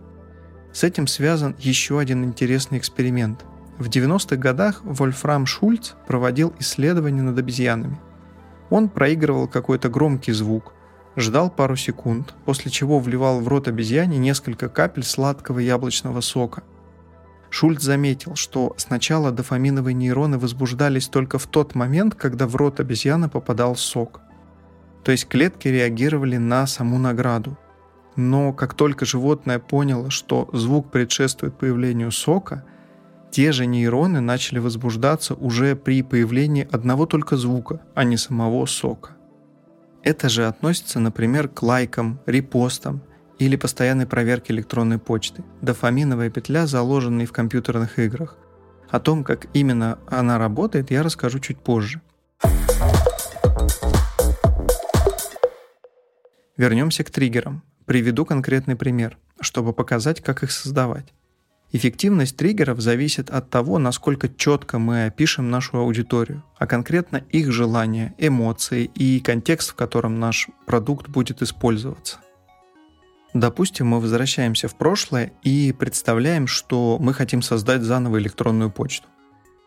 С 0.73 0.83
этим 0.83 1.05
связан 1.07 1.55
еще 1.59 1.99
один 1.99 2.23
интересный 2.23 2.77
эксперимент. 2.77 3.45
В 3.77 3.89
90-х 3.89 4.37
годах 4.37 4.81
Вольфрам 4.83 5.45
Шульц 5.45 5.93
проводил 6.07 6.53
исследования 6.59 7.23
над 7.23 7.37
обезьянами. 7.37 7.99
Он 8.69 8.87
проигрывал 8.87 9.47
какой-то 9.47 9.89
громкий 9.89 10.31
звук, 10.31 10.73
ждал 11.17 11.49
пару 11.49 11.75
секунд, 11.75 12.33
после 12.45 12.71
чего 12.71 12.99
вливал 12.99 13.41
в 13.41 13.47
рот 13.49 13.67
обезьяне 13.67 14.17
несколько 14.17 14.69
капель 14.69 15.03
сладкого 15.03 15.59
яблочного 15.59 16.21
сока. 16.21 16.63
Шульц 17.49 17.81
заметил, 17.81 18.35
что 18.35 18.73
сначала 18.77 19.31
дофаминовые 19.31 19.93
нейроны 19.93 20.37
возбуждались 20.37 21.09
только 21.09 21.37
в 21.37 21.47
тот 21.47 21.75
момент, 21.75 22.15
когда 22.15 22.47
в 22.47 22.55
рот 22.55 22.79
обезьяны 22.79 23.27
попадал 23.27 23.75
сок. 23.75 24.21
То 25.03 25.11
есть 25.11 25.27
клетки 25.27 25.67
реагировали 25.67 26.37
на 26.37 26.65
саму 26.65 26.97
награду– 26.97 27.57
но 28.21 28.53
как 28.53 28.75
только 28.75 29.05
животное 29.05 29.59
поняло, 29.59 30.09
что 30.11 30.49
звук 30.53 30.91
предшествует 30.91 31.57
появлению 31.57 32.11
сока, 32.11 32.63
те 33.31 33.51
же 33.51 33.65
нейроны 33.65 34.19
начали 34.19 34.59
возбуждаться 34.59 35.33
уже 35.35 35.75
при 35.75 36.03
появлении 36.03 36.67
одного 36.71 37.05
только 37.05 37.37
звука, 37.37 37.81
а 37.95 38.03
не 38.03 38.17
самого 38.17 38.65
сока. 38.65 39.11
Это 40.03 40.29
же 40.29 40.47
относится, 40.47 40.99
например, 40.99 41.47
к 41.47 41.63
лайкам, 41.63 42.19
репостам 42.25 43.01
или 43.39 43.55
постоянной 43.55 44.05
проверке 44.05 44.53
электронной 44.53 44.99
почты. 44.99 45.43
Дофаминовая 45.61 46.29
петля, 46.29 46.67
заложенная 46.67 47.25
в 47.25 47.31
компьютерных 47.31 47.99
играх. 47.99 48.37
О 48.89 48.99
том, 48.99 49.23
как 49.23 49.47
именно 49.53 49.97
она 50.07 50.37
работает, 50.37 50.91
я 50.91 51.01
расскажу 51.01 51.39
чуть 51.39 51.59
позже. 51.59 52.01
Вернемся 56.57 57.03
к 57.03 57.09
триггерам. 57.09 57.63
Приведу 57.85 58.25
конкретный 58.25 58.75
пример, 58.75 59.17
чтобы 59.39 59.73
показать, 59.73 60.21
как 60.21 60.43
их 60.43 60.51
создавать. 60.51 61.13
Эффективность 61.73 62.35
триггеров 62.35 62.81
зависит 62.81 63.29
от 63.29 63.49
того, 63.49 63.79
насколько 63.79 64.27
четко 64.27 64.77
мы 64.77 65.05
опишем 65.05 65.49
нашу 65.49 65.77
аудиторию, 65.77 66.43
а 66.57 66.67
конкретно 66.67 67.17
их 67.29 67.51
желания, 67.51 68.13
эмоции 68.17 68.91
и 68.93 69.21
контекст, 69.21 69.71
в 69.71 69.75
котором 69.75 70.19
наш 70.19 70.49
продукт 70.65 71.07
будет 71.07 71.41
использоваться. 71.41 72.19
Допустим, 73.33 73.87
мы 73.87 74.01
возвращаемся 74.01 74.67
в 74.67 74.75
прошлое 74.75 75.31
и 75.41 75.71
представляем, 75.71 76.47
что 76.47 76.97
мы 76.99 77.13
хотим 77.13 77.41
создать 77.41 77.83
заново 77.83 78.19
электронную 78.19 78.69
почту. 78.69 79.07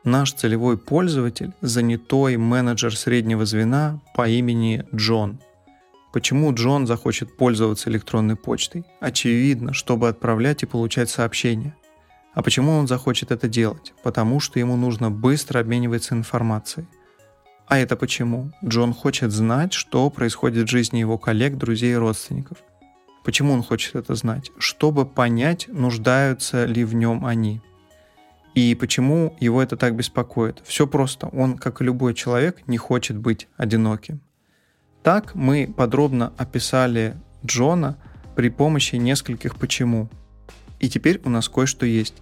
Наш 0.04 0.34
целевой 0.34 0.76
пользователь– 0.76 1.54
занятой 1.62 2.36
менеджер 2.36 2.94
среднего 2.94 3.46
звена 3.46 4.02
по 4.14 4.28
имени 4.28 4.84
Джон– 4.94 5.40
Почему 6.14 6.54
Джон 6.54 6.86
захочет 6.86 7.36
пользоваться 7.36 7.90
электронной 7.90 8.36
почтой? 8.36 8.84
Очевидно, 9.00 9.72
чтобы 9.72 10.08
отправлять 10.08 10.62
и 10.62 10.66
получать 10.66 11.10
сообщения. 11.10 11.74
А 12.34 12.42
почему 12.44 12.70
он 12.70 12.86
захочет 12.86 13.32
это 13.32 13.48
делать? 13.48 13.92
Потому 14.04 14.38
что 14.38 14.60
ему 14.60 14.76
нужно 14.76 15.10
быстро 15.10 15.58
обмениваться 15.58 16.14
информацией. 16.14 16.86
А 17.66 17.78
это 17.78 17.96
почему? 17.96 18.52
Джон 18.64 18.94
хочет 18.94 19.32
знать, 19.32 19.72
что 19.72 20.08
происходит 20.08 20.68
в 20.68 20.70
жизни 20.70 21.00
его 21.00 21.18
коллег, 21.18 21.56
друзей 21.56 21.94
и 21.94 21.96
родственников. 21.96 22.58
Почему 23.24 23.52
он 23.52 23.64
хочет 23.64 23.96
это 23.96 24.14
знать? 24.14 24.52
Чтобы 24.56 25.06
понять, 25.06 25.66
нуждаются 25.66 26.64
ли 26.64 26.84
в 26.84 26.94
нем 26.94 27.26
они. 27.26 27.60
И 28.54 28.76
почему 28.76 29.36
его 29.40 29.60
это 29.60 29.76
так 29.76 29.96
беспокоит? 29.96 30.62
Все 30.64 30.86
просто. 30.86 31.26
Он, 31.26 31.58
как 31.58 31.80
и 31.80 31.84
любой 31.84 32.14
человек, 32.14 32.62
не 32.68 32.76
хочет 32.76 33.18
быть 33.18 33.48
одиноким. 33.56 34.20
Так 35.04 35.34
мы 35.34 35.70
подробно 35.76 36.32
описали 36.38 37.14
Джона 37.44 37.98
при 38.34 38.48
помощи 38.48 38.96
нескольких 38.96 39.56
«почему». 39.56 40.08
И 40.80 40.88
теперь 40.88 41.20
у 41.24 41.28
нас 41.28 41.50
кое-что 41.50 41.84
есть. 41.84 42.14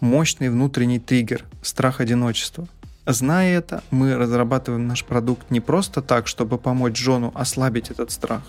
Мощный 0.00 0.48
внутренний 0.48 0.98
триггер– 0.98 1.44
страх 1.62 2.00
одиночества. 2.00 2.66
Зная 3.04 3.58
это, 3.58 3.84
мы 3.90 4.16
разрабатываем 4.16 4.88
наш 4.88 5.04
продукт 5.04 5.50
не 5.50 5.60
просто 5.60 6.00
так, 6.00 6.26
чтобы 6.26 6.56
помочь 6.56 6.94
Джону 6.94 7.32
ослабить 7.34 7.90
этот 7.90 8.10
страх. 8.10 8.44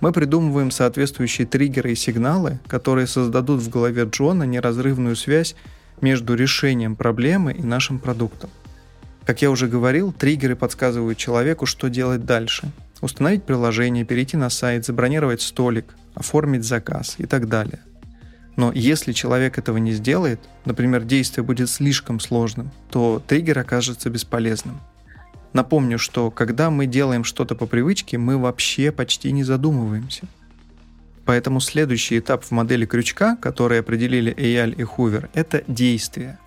Мы 0.00 0.10
придумываем 0.10 0.72
соответствующие 0.72 1.46
триггеры 1.46 1.92
и 1.92 1.94
сигналы, 1.94 2.58
которые 2.66 3.06
создадут 3.06 3.62
в 3.62 3.68
голове 3.70 4.08
Джона 4.10 4.42
неразрывную 4.42 5.14
связь 5.14 5.54
между 6.00 6.34
решением 6.34 6.96
проблемы 6.96 7.52
и 7.52 7.62
нашим 7.62 8.00
продуктом. 8.00 8.50
Как 9.24 9.40
я 9.40 9.52
уже 9.52 9.68
говорил, 9.68 10.12
триггеры 10.12 10.56
подсказывают 10.56 11.16
человеку, 11.16 11.64
что 11.64 11.88
делать 11.88 12.24
дальше– 12.24 12.72
установить 13.04 13.44
приложение, 13.44 14.04
перейти 14.04 14.36
на 14.36 14.50
сайт, 14.50 14.86
забронировать 14.86 15.42
столик, 15.42 15.94
оформить 16.14 16.64
заказ 16.64 17.16
и 17.18 17.26
так 17.26 17.48
далее. 17.48 17.80
Но 18.56 18.72
если 18.72 19.12
человек 19.12 19.58
этого 19.58 19.76
не 19.76 19.92
сделает, 19.92 20.40
например, 20.64 21.02
действие 21.02 21.44
будет 21.44 21.68
слишком 21.68 22.18
сложным, 22.20 22.70
то 22.90 23.22
триггер 23.26 23.58
окажется 23.58 24.10
бесполезным. 24.10 24.80
Напомню, 25.52 25.98
что 25.98 26.30
когда 26.30 26.70
мы 26.70 26.86
делаем 26.86 27.24
что-то 27.24 27.54
по 27.54 27.66
привычке, 27.66 28.16
мы 28.16 28.38
вообще 28.38 28.90
почти 28.90 29.32
не 29.32 29.44
задумываемся. 29.44 30.26
Поэтому 31.24 31.60
следующий 31.60 32.18
этап 32.18 32.44
в 32.44 32.50
модели 32.50 32.86
крючка, 32.86 33.36
который 33.36 33.80
определили 33.80 34.34
Эйаль 34.36 34.74
и 34.76 34.82
Хувер, 34.82 35.30
это 35.34 35.62
действие. 35.68 36.38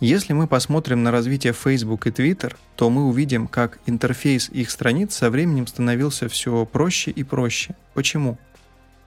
Если 0.00 0.32
мы 0.32 0.46
посмотрим 0.46 1.02
на 1.02 1.10
развитие 1.10 1.52
Facebook 1.52 2.06
и 2.06 2.10
Twitter, 2.10 2.56
то 2.74 2.88
мы 2.88 3.04
увидим, 3.04 3.46
как 3.46 3.80
интерфейс 3.84 4.48
их 4.48 4.70
страниц 4.70 5.14
со 5.14 5.28
временем 5.28 5.66
становился 5.66 6.26
все 6.30 6.64
проще 6.64 7.10
и 7.10 7.22
проще. 7.22 7.76
Почему? 7.92 8.38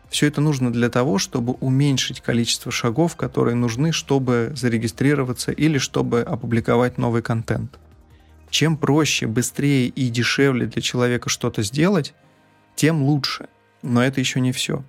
Все 0.09 0.27
это 0.27 0.39
нужно 0.39 0.71
для 0.71 0.89
того, 0.89 1.17
чтобы 1.17 1.53
уменьшить 1.53 2.21
количество 2.21 2.71
шагов, 2.71 3.15
которые 3.15 3.55
нужны, 3.55 3.91
чтобы 3.91 4.53
зарегистрироваться 4.55 5.51
или 5.51 5.79
чтобы 5.79 6.21
опубликовать 6.21 6.99
новый 6.99 7.23
контент. 7.23 7.79
Чем 8.51 8.77
проще, 8.77 9.25
быстрее 9.25 9.87
и 9.87 10.09
дешевле 10.09 10.67
для 10.67 10.83
человека 10.83 11.27
что-то 11.27 11.63
сделать, 11.63 12.13
тем 12.75 13.01
лучше. 13.01 13.47
Но 13.81 14.03
это 14.03 14.19
еще 14.19 14.39
не 14.39 14.51
все. 14.51 14.83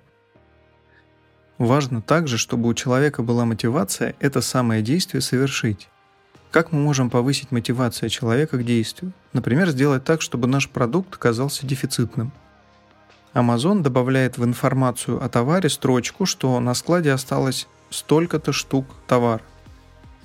Важно 1.57 2.03
также, 2.03 2.37
чтобы 2.37 2.69
у 2.69 2.75
человека 2.75 3.23
была 3.23 3.45
мотивация 3.45 4.15
это 4.19 4.41
самое 4.41 4.83
действие 4.83 5.21
совершить. 5.21 5.89
Как 6.55 6.71
мы 6.71 6.79
можем 6.79 7.09
повысить 7.09 7.51
мотивацию 7.51 8.09
человека 8.09 8.57
к 8.57 8.63
действию? 8.63 9.11
Например, 9.33 9.69
сделать 9.69 10.05
так, 10.05 10.21
чтобы 10.21 10.47
наш 10.47 10.69
продукт 10.69 11.13
оказался 11.13 11.67
дефицитным– 11.67 12.31
Amazon 13.35 13.81
добавляет 13.81 14.37
в 14.37 14.45
информацию 14.45 15.21
о 15.21 15.27
товаре 15.27 15.67
строчку, 15.67 16.25
что 16.25 16.57
на 16.61 16.73
складе 16.73 17.11
осталось 17.11 17.67
столько-то 17.89 18.53
штук 18.53 18.85
товара. 19.07 19.41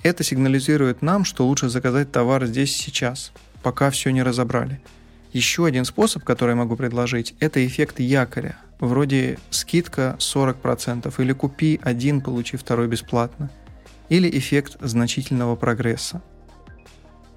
Это 0.01 0.23
сигнализирует 0.23 1.01
нам, 1.01 1.25
что 1.25 1.45
лучше 1.45 1.67
заказать 1.67 2.09
товар 2.09 2.45
здесь 2.45 2.73
сейчас, 2.73 3.33
пока 3.61 3.89
все 3.89 4.11
не 4.11 4.23
разобрали. 4.23 4.79
Еще 5.33 5.65
один 5.65 5.83
способ, 5.83 6.23
который 6.23 6.51
я 6.51 6.55
могу 6.55 6.77
предложить, 6.77 7.35
это 7.41 7.65
эффект 7.65 7.99
якоря. 7.99 8.55
Вроде 8.79 9.37
скидка 9.49 10.15
40% 10.19 11.13
или 11.17 11.33
купи 11.33 11.81
один, 11.83 12.21
получи 12.21 12.55
второй 12.55 12.87
бесплатно. 12.87 13.49
Или 14.11 14.29
эффект 14.37 14.75
значительного 14.81 15.55
прогресса. 15.55 16.21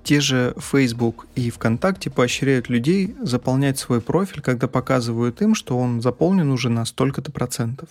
Те 0.02 0.20
же 0.20 0.56
Facebook 0.58 1.28
и 1.36 1.48
ВКонтакте 1.48 2.10
поощряют 2.10 2.68
людей 2.68 3.14
заполнять 3.22 3.78
свой 3.78 4.00
профиль, 4.00 4.42
когда 4.42 4.66
показывают 4.66 5.40
им, 5.40 5.54
что 5.54 5.78
он 5.78 6.02
заполнен 6.02 6.50
уже 6.50 6.70
на 6.70 6.84
столько-то 6.84 7.30
процентов. 7.30 7.90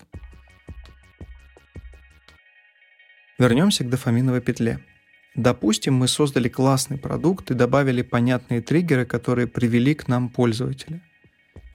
Вернемся 3.40 3.86
к 3.86 3.90
дофаминовой 3.90 4.42
петле. 4.42 4.80
Допустим, 5.34 5.94
мы 5.94 6.10
создали 6.10 6.50
классный 6.50 6.98
продукт 6.98 7.52
и 7.52 7.54
добавили 7.54 8.02
понятные 8.02 8.62
триггеры, 8.62 9.06
которые 9.06 9.48
привели 9.48 9.96
к 9.96 10.10
нам 10.10 10.28
пользователя. 10.28 11.02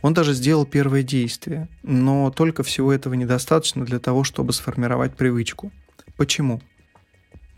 Он 0.02 0.12
даже 0.12 0.34
сделал 0.34 0.66
первое 0.66 1.02
действие, 1.02 1.68
но 1.82 2.30
только 2.30 2.62
всего 2.62 2.92
этого 2.92 3.14
недостаточно 3.14 3.86
для 3.86 3.98
того, 3.98 4.24
чтобы 4.24 4.52
сформировать 4.52 5.16
привычку. 5.16 5.72
Почему? 6.18 6.60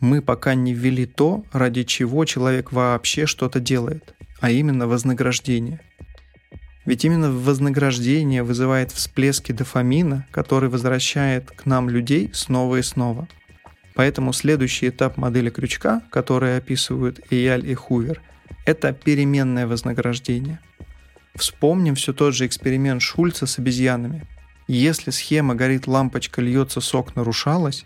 Мы 0.00 0.22
пока 0.22 0.54
не 0.54 0.72
ввели 0.72 1.06
то, 1.06 1.44
ради 1.52 1.84
чего 1.84 2.24
человек 2.24 2.72
вообще 2.72 3.26
что-то 3.26 3.60
делает, 3.60 4.14
а 4.40 4.50
именно 4.50 4.86
вознаграждение. 4.86 5.80
Ведь 6.86 7.04
именно 7.04 7.30
вознаграждение 7.30 8.42
вызывает 8.42 8.90
всплески 8.90 9.52
дофамина, 9.52 10.26
который 10.30 10.70
возвращает 10.70 11.50
к 11.50 11.66
нам 11.66 11.90
людей 11.90 12.30
снова 12.32 12.76
и 12.76 12.82
снова. 12.82 13.28
Поэтому 13.94 14.32
следующий 14.32 14.88
этап 14.88 15.18
модели 15.18 15.50
крючка, 15.50 16.02
который 16.10 16.56
описывают 16.56 17.20
Эяль 17.30 17.68
и 17.68 17.74
Хувер, 17.74 18.22
это 18.64 18.92
переменное 18.92 19.66
вознаграждение. 19.66 20.58
Вспомним 21.34 21.94
все 21.94 22.12
тот 22.12 22.34
же 22.34 22.46
эксперимент 22.46 23.02
Шульца 23.02 23.46
с 23.46 23.58
обезьянами. 23.58 24.26
Если 24.66 25.10
схема 25.10 25.54
горит 25.54 25.86
лампочка, 25.86 26.40
льется 26.40 26.80
сок 26.80 27.14
нарушалась, 27.14 27.84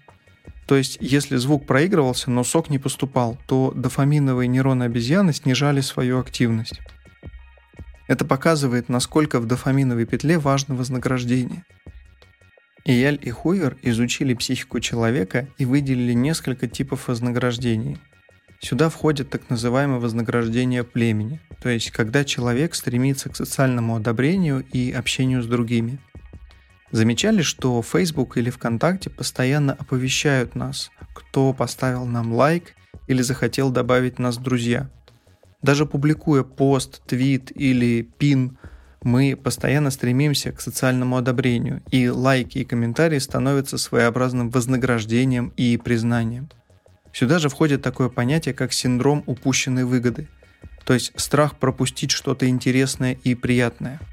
то 0.67 0.77
есть, 0.77 0.97
если 1.01 1.37
звук 1.37 1.67
проигрывался, 1.67 2.31
но 2.31 2.43
сок 2.43 2.71
не 2.71 2.79
поступал, 2.79 3.39
то 3.47 3.73
дофаминовые 3.75 4.49
нейроны 4.49 4.85
обезьяны 4.85 5.33
снижали 5.33 5.81
свою 5.81 6.19
активность. 6.19 6.81
Это 8.07 8.25
показывает, 8.25 8.89
насколько 8.89 9.41
в 9.41 9.47
дофаминовой 9.47 10.07
петле 10.07 10.39
важно 10.39 10.75
вознаграждение. 10.75 11.65
Ияль 12.87 13.19
и 13.21 13.31
Хувер 13.31 13.79
изучили 13.83 14.35
психику 14.35 14.81
человека 14.81 15.49
и 15.57 15.65
выделили 15.65 16.13
несколько 16.13 16.67
типов 16.67 17.09
вознаграждений. 17.09 17.99
Сюда 18.61 18.89
входит 18.89 19.31
так 19.31 19.49
называемое 19.51 20.01
вознаграждение 20.01 20.85
племени, 20.85 21.41
то 21.63 21.69
есть 21.69 21.91
когда 21.91 22.25
человек 22.25 22.75
стремится 22.75 23.29
к 23.29 23.37
социальному 23.37 23.97
одобрению 23.97 24.65
и 24.73 24.93
общению 24.93 25.43
с 25.43 25.47
другими– 25.47 25.99
Замечали, 26.95 27.43
что 27.43 27.83
Facebook 27.83 28.37
или 28.37 28.51
ВКонтакте 28.51 29.11
постоянно 29.11 29.73
оповещают 29.73 30.55
нас, 30.55 30.93
кто 31.13 31.53
поставил 31.53 32.07
нам 32.07 32.33
лайк 32.33 32.77
или 33.09 33.21
захотел 33.21 33.71
добавить 33.71 34.21
нас 34.21 34.37
в 34.37 34.43
друзья. 34.45 34.89
Даже 35.61 35.87
публикуя 35.87 36.45
пост, 36.45 37.03
твит 37.05 37.51
или 37.53 38.03
пин, 38.03 38.59
мы 39.03 39.35
постоянно 39.35 39.91
стремимся 39.91 40.53
к 40.53 40.61
социальному 40.61 41.17
одобрению, 41.17 41.83
и 41.91 42.09
лайки 42.09 42.59
и 42.59 42.65
комментарии 42.65 43.19
становятся 43.19 43.77
своеобразным 43.77 44.51
вознаграждением 44.51 45.53
и 45.57 45.77
признанием. 45.77 46.49
Сюда 47.13 47.41
же 47.41 47.49
входит 47.49 47.83
такое 47.83 48.09
понятие, 48.09 48.55
как 48.55 48.73
синдром 48.73 49.25
упущенной 49.27 49.83
выгоды, 49.83 50.29
то 50.85 50.95
есть 50.95 51.13
страх 51.17 51.59
пропустить 51.59 52.13
что-то 52.13 52.49
интересное 52.49 53.15
и 53.25 53.35
приятное– 53.35 53.99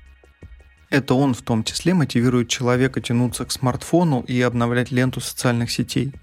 это 0.92 1.16
он 1.16 1.34
в 1.34 1.42
том 1.42 1.64
числе 1.64 1.94
мотивирует 1.94 2.50
человека 2.50 3.02
тянуться 3.02 3.46
к 3.46 3.52
смартфону 3.52 4.22
и 4.28 4.40
обновлять 4.42 4.92
ленту 4.92 5.22
социальных 5.22 5.72
сетей. 5.72 6.14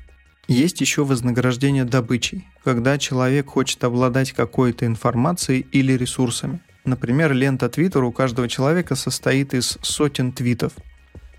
Есть 0.46 0.80
еще 0.80 1.04
вознаграждение 1.04 1.84
добычей, 1.84 2.46
когда 2.62 2.98
человек 2.98 3.48
хочет 3.48 3.82
обладать 3.82 4.32
какой-то 4.32 4.86
информацией 4.86 5.66
или 5.72 5.94
ресурсами. 5.94 6.60
Например, 6.84 7.32
лента 7.32 7.66
Twitter 7.66 8.02
у 8.02 8.12
каждого 8.12 8.48
человека 8.48 8.94
состоит 8.94 9.54
из 9.54 9.78
сотен 9.82 10.32
твитов. 10.32 10.72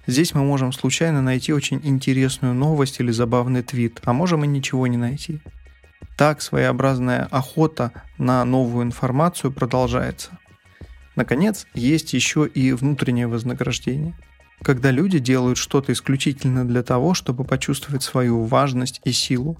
Здесь 0.07 0.33
мы 0.33 0.43
можем 0.43 0.71
случайно 0.71 1.21
найти 1.21 1.53
очень 1.53 1.81
интересную 1.83 2.55
новость 2.55 2.99
или 2.99 3.11
забавный 3.11 3.61
твит, 3.61 3.99
а 4.05 4.13
можем 4.13 4.43
и 4.43 4.47
ничего 4.47 4.87
не 4.87 4.97
найти. 4.97 5.39
Так 6.17 6.41
своеобразная 6.41 7.25
охота 7.29 7.91
на 8.17 8.43
новую 8.43 8.85
информацию 8.85 9.51
продолжается. 9.51 10.38
Наконец, 11.19 11.67
есть 11.73 12.13
еще 12.13 12.47
и 12.47 12.71
внутреннее 12.71 13.27
вознаграждение. 13.27 14.13
Когда 14.61 14.89
люди 14.89 15.19
делают 15.19 15.57
что-то 15.57 15.91
исключительно 15.91 16.65
для 16.65 16.81
того, 16.81 17.13
чтобы 17.13 17.43
почувствовать 17.43 18.03
свою 18.03 18.45
важность 18.45 19.01
и 19.03 19.11
силу. 19.11 19.57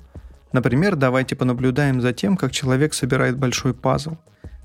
Например, 0.53 0.95
давайте 0.95 1.35
понаблюдаем 1.35 1.99
за 1.99 2.13
тем, 2.13 2.37
как 2.37 2.53
человек 2.53 2.93
собирает 2.93 3.37
большой 3.37 3.73
пазл. 3.73 4.15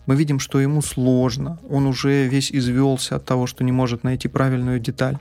Мы 0.07 0.15
видим, 0.15 0.39
что 0.39 0.61
ему 0.61 0.83
сложно, 0.83 1.59
он 1.69 1.87
уже 1.87 2.29
весь 2.29 2.53
извелся 2.53 3.17
от 3.17 3.25
того, 3.25 3.49
что 3.49 3.65
не 3.65 3.73
может 3.73 4.05
найти 4.05 4.29
правильную 4.29 4.79
деталь. 4.79 5.19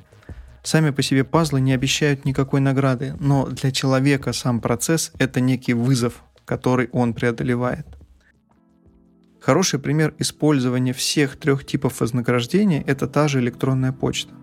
Сами 0.61 0.91
по 0.91 1.01
себе 1.01 1.23
пазлы 1.23 1.59
не 1.59 1.73
обещают 1.73 2.23
никакой 2.23 2.61
награды, 2.61 3.15
но 3.19 3.47
для 3.47 3.71
человека 3.71 4.31
сам 4.31 4.61
процесс– 4.61 5.11
это 5.17 5.41
некий 5.41 5.73
вызов, 5.73 6.21
который 6.45 6.89
он 6.91 7.15
преодолевает– 7.15 7.87
Хороший 9.43 9.77
пример 9.77 10.13
использования 10.19 10.93
всех 10.93 11.35
трех 11.35 11.65
типов 11.65 11.99
вознаграждения– 11.99 12.81
это 12.87 13.07
та 13.07 13.27
же 13.27 13.41
электронная 13.41 13.91
почта. 13.91 14.33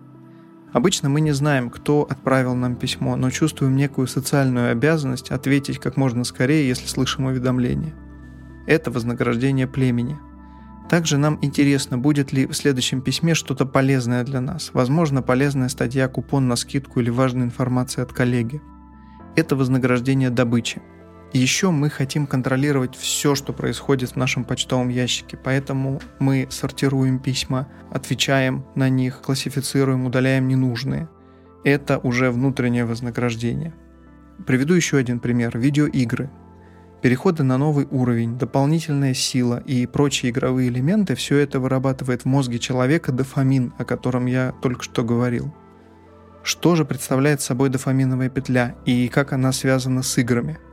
Обычно 0.73 1.09
мы 1.09 1.21
не 1.21 1.31
знаем, 1.31 1.71
кто 1.71 2.03
отправил 2.07 2.53
нам 2.53 2.75
письмо, 2.75 3.15
но 3.15 3.31
чувствуем 3.31 3.75
некую 3.75 4.05
социальную 4.05 4.71
обязанность 4.71 5.31
ответить 5.31 5.79
как 5.79 5.97
можно 5.97 6.23
скорее, 6.23 6.67
если 6.67 6.85
слышим 6.85 7.25
уведомление. 7.25 7.95
Это 8.67 8.91
вознаграждение 8.91 9.65
племени. 9.65 10.19
Также 10.87 11.17
нам 11.17 11.39
интересно, 11.41 11.97
будет 11.97 12.31
ли 12.31 12.45
в 12.45 12.53
следующем 12.53 13.01
письме 13.01 13.33
что-то 13.33 13.65
полезное 13.65 14.23
для 14.23 14.39
нас. 14.39 14.69
Возможно, 14.71 15.23
полезная 15.23 15.69
статья, 15.69 16.07
купон 16.09 16.47
на 16.47 16.55
скидку 16.55 16.99
или 16.99 17.09
важная 17.09 17.45
информация 17.45 18.03
от 18.03 18.13
коллеги. 18.13 18.61
Это 19.35 19.55
вознаграждение 19.55 20.29
добычи. 20.29 20.79
Еще 21.33 21.71
мы 21.71 21.89
хотим 21.89 22.27
контролировать 22.27 22.93
все, 22.95 23.35
что 23.35 23.53
происходит 23.53 24.11
в 24.11 24.15
нашем 24.17 24.43
почтовом 24.43 24.89
ящике, 24.89 25.37
поэтому 25.37 26.01
мы 26.19 26.47
сортируем 26.49 27.19
письма, 27.19 27.69
отвечаем 27.89 28.65
на 28.75 28.89
них, 28.89 29.21
классифицируем, 29.21 30.05
удаляем 30.05 30.49
ненужные. 30.49 31.07
Это 31.63 31.99
уже 31.99 32.31
внутреннее 32.31 32.83
вознаграждение. 32.83 33.73
Приведу 34.45 34.73
еще 34.73 34.97
один 34.97 35.21
пример. 35.21 35.57
Видеоигры. 35.57 36.29
Переходы 37.01 37.43
на 37.43 37.57
новый 37.57 37.87
уровень, 37.89 38.37
дополнительная 38.37 39.13
сила 39.13 39.63
и 39.65 39.85
прочие 39.85 40.31
игровые 40.31 40.67
элементы– 40.67 41.15
все 41.15 41.37
это 41.37 41.61
вырабатывает 41.61 42.23
в 42.23 42.25
мозге 42.25 42.59
человека 42.59 43.13
дофамин, 43.13 43.73
о 43.77 43.85
котором 43.85 44.25
я 44.25 44.53
только 44.61 44.83
что 44.83 45.03
говорил. 45.03 45.53
Что 46.43 46.75
же 46.75 46.83
представляет 46.83 47.39
собой 47.41 47.69
дофаминовая 47.69 48.29
петля 48.29 48.75
и 48.85 49.07
как 49.07 49.31
она 49.31 49.53
связана 49.53 50.03
с 50.03 50.17
играми– 50.17 50.59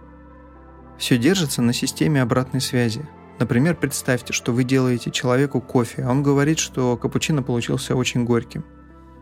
все 0.99 1.17
держится 1.17 1.63
на 1.63 1.73
системе 1.73 2.21
обратной 2.21 2.61
связи. 2.61 3.09
Например, 3.39 3.77
представьте, 3.77 4.33
что 4.33 4.53
вы 4.53 4.65
делаете 4.65 5.11
человеку 5.11 5.61
кофе, 5.61 6.03
а 6.03 6.11
он 6.11 6.23
говорит, 6.23 6.59
что 6.59 6.97
капучино 6.97 7.43
получился 7.43 7.95
очень 7.95 8.25
горьким. 8.25 8.65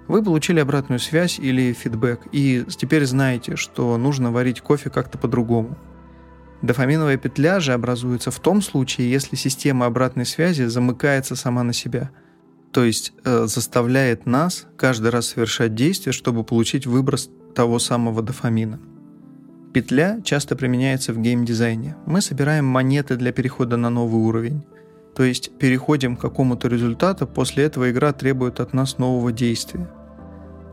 Вы 0.08 0.22
получили 0.22 0.60
обратную 0.60 1.00
связь 1.00 1.38
или 1.38 1.72
фидбэк, 1.72 2.28
и 2.32 2.64
теперь 2.68 3.04
знаете, 3.04 3.56
что 3.56 3.96
нужно 3.98 4.32
варить 4.32 4.60
кофе 4.60 4.88
как-то 4.88 5.18
по-другому. 5.18 5.76
Дофаминовая 6.62 7.18
петля 7.18 7.60
же 7.60 7.74
образуется 7.74 8.30
в 8.30 8.40
том 8.40 8.62
случае, 8.62 9.10
если 9.10 9.36
система 9.36 9.86
обратной 9.86 10.24
связи 10.24 10.62
замыкается 10.64 11.36
сама 11.36 11.62
на 11.62 11.74
себя, 11.74 12.10
то 12.72 12.84
есть 12.84 13.12
э, 13.24 13.46
заставляет 13.46 14.26
нас 14.26 14.66
каждый 14.76 15.10
раз 15.10 15.28
совершать 15.28 15.74
действие, 15.74 16.12
чтобы 16.12 16.44
получить 16.44 16.86
выброс 16.86 17.28
того 17.54 17.78
самого 17.78 18.22
дофамина. 18.22 18.80
Петля 19.76 20.22
часто 20.24 20.56
применяется 20.56 21.12
в 21.12 21.20
геймдизайне. 21.20 21.96
Мы 22.06 22.22
собираем 22.22 22.64
монеты 22.64 23.16
для 23.16 23.30
перехода 23.30 23.76
на 23.76 23.90
новый 23.90 24.22
уровень. 24.22 24.62
То 25.14 25.22
есть 25.22 25.50
переходим 25.58 26.16
к 26.16 26.20
какому-то 26.22 26.68
результату, 26.68 27.26
после 27.26 27.64
этого 27.64 27.90
игра 27.90 28.14
требует 28.14 28.58
от 28.60 28.72
нас 28.72 28.96
нового 28.96 29.32
действия. 29.32 29.86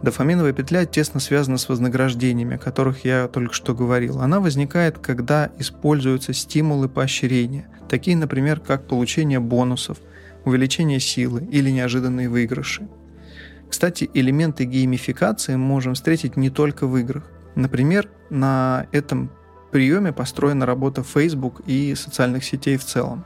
Дофаминовая 0.04 0.54
петля 0.54 0.86
тесно 0.86 1.20
связана 1.20 1.58
с 1.58 1.68
вознаграждениями, 1.68 2.56
о 2.56 2.58
которых 2.58 3.04
я 3.04 3.28
только 3.28 3.54
что 3.54 3.76
говорил. 3.76 4.22
Она 4.22 4.40
возникает, 4.40 5.00
когда 5.00 5.52
используются 5.60 6.32
стимулы 6.32 6.88
поощрения, 6.88 7.68
такие, 7.90 8.16
например, 8.16 8.62
как 8.62 8.88
получение 8.88 9.42
бонусов, 9.42 9.98
увеличение 10.46 11.02
силы 11.02 11.46
или 11.52 11.70
неожиданные 11.72 12.30
выигрыши. 12.30 12.88
Кстати, 13.70 14.10
элементы 14.14 14.64
геймификации 14.64 15.58
можем 15.58 15.96
встретить 15.96 16.38
не 16.38 16.50
только 16.50 16.88
в 16.88 16.96
играх. 16.96 17.30
Например, 17.56 18.10
на 18.30 18.88
этом 18.92 19.30
приеме 19.72 20.12
построена 20.12 20.66
работа 20.66 21.04
Facebook 21.04 21.62
и 21.66 21.96
социальных 21.96 22.44
сетей 22.44 22.78
в 22.78 22.86
целом. 22.86 23.26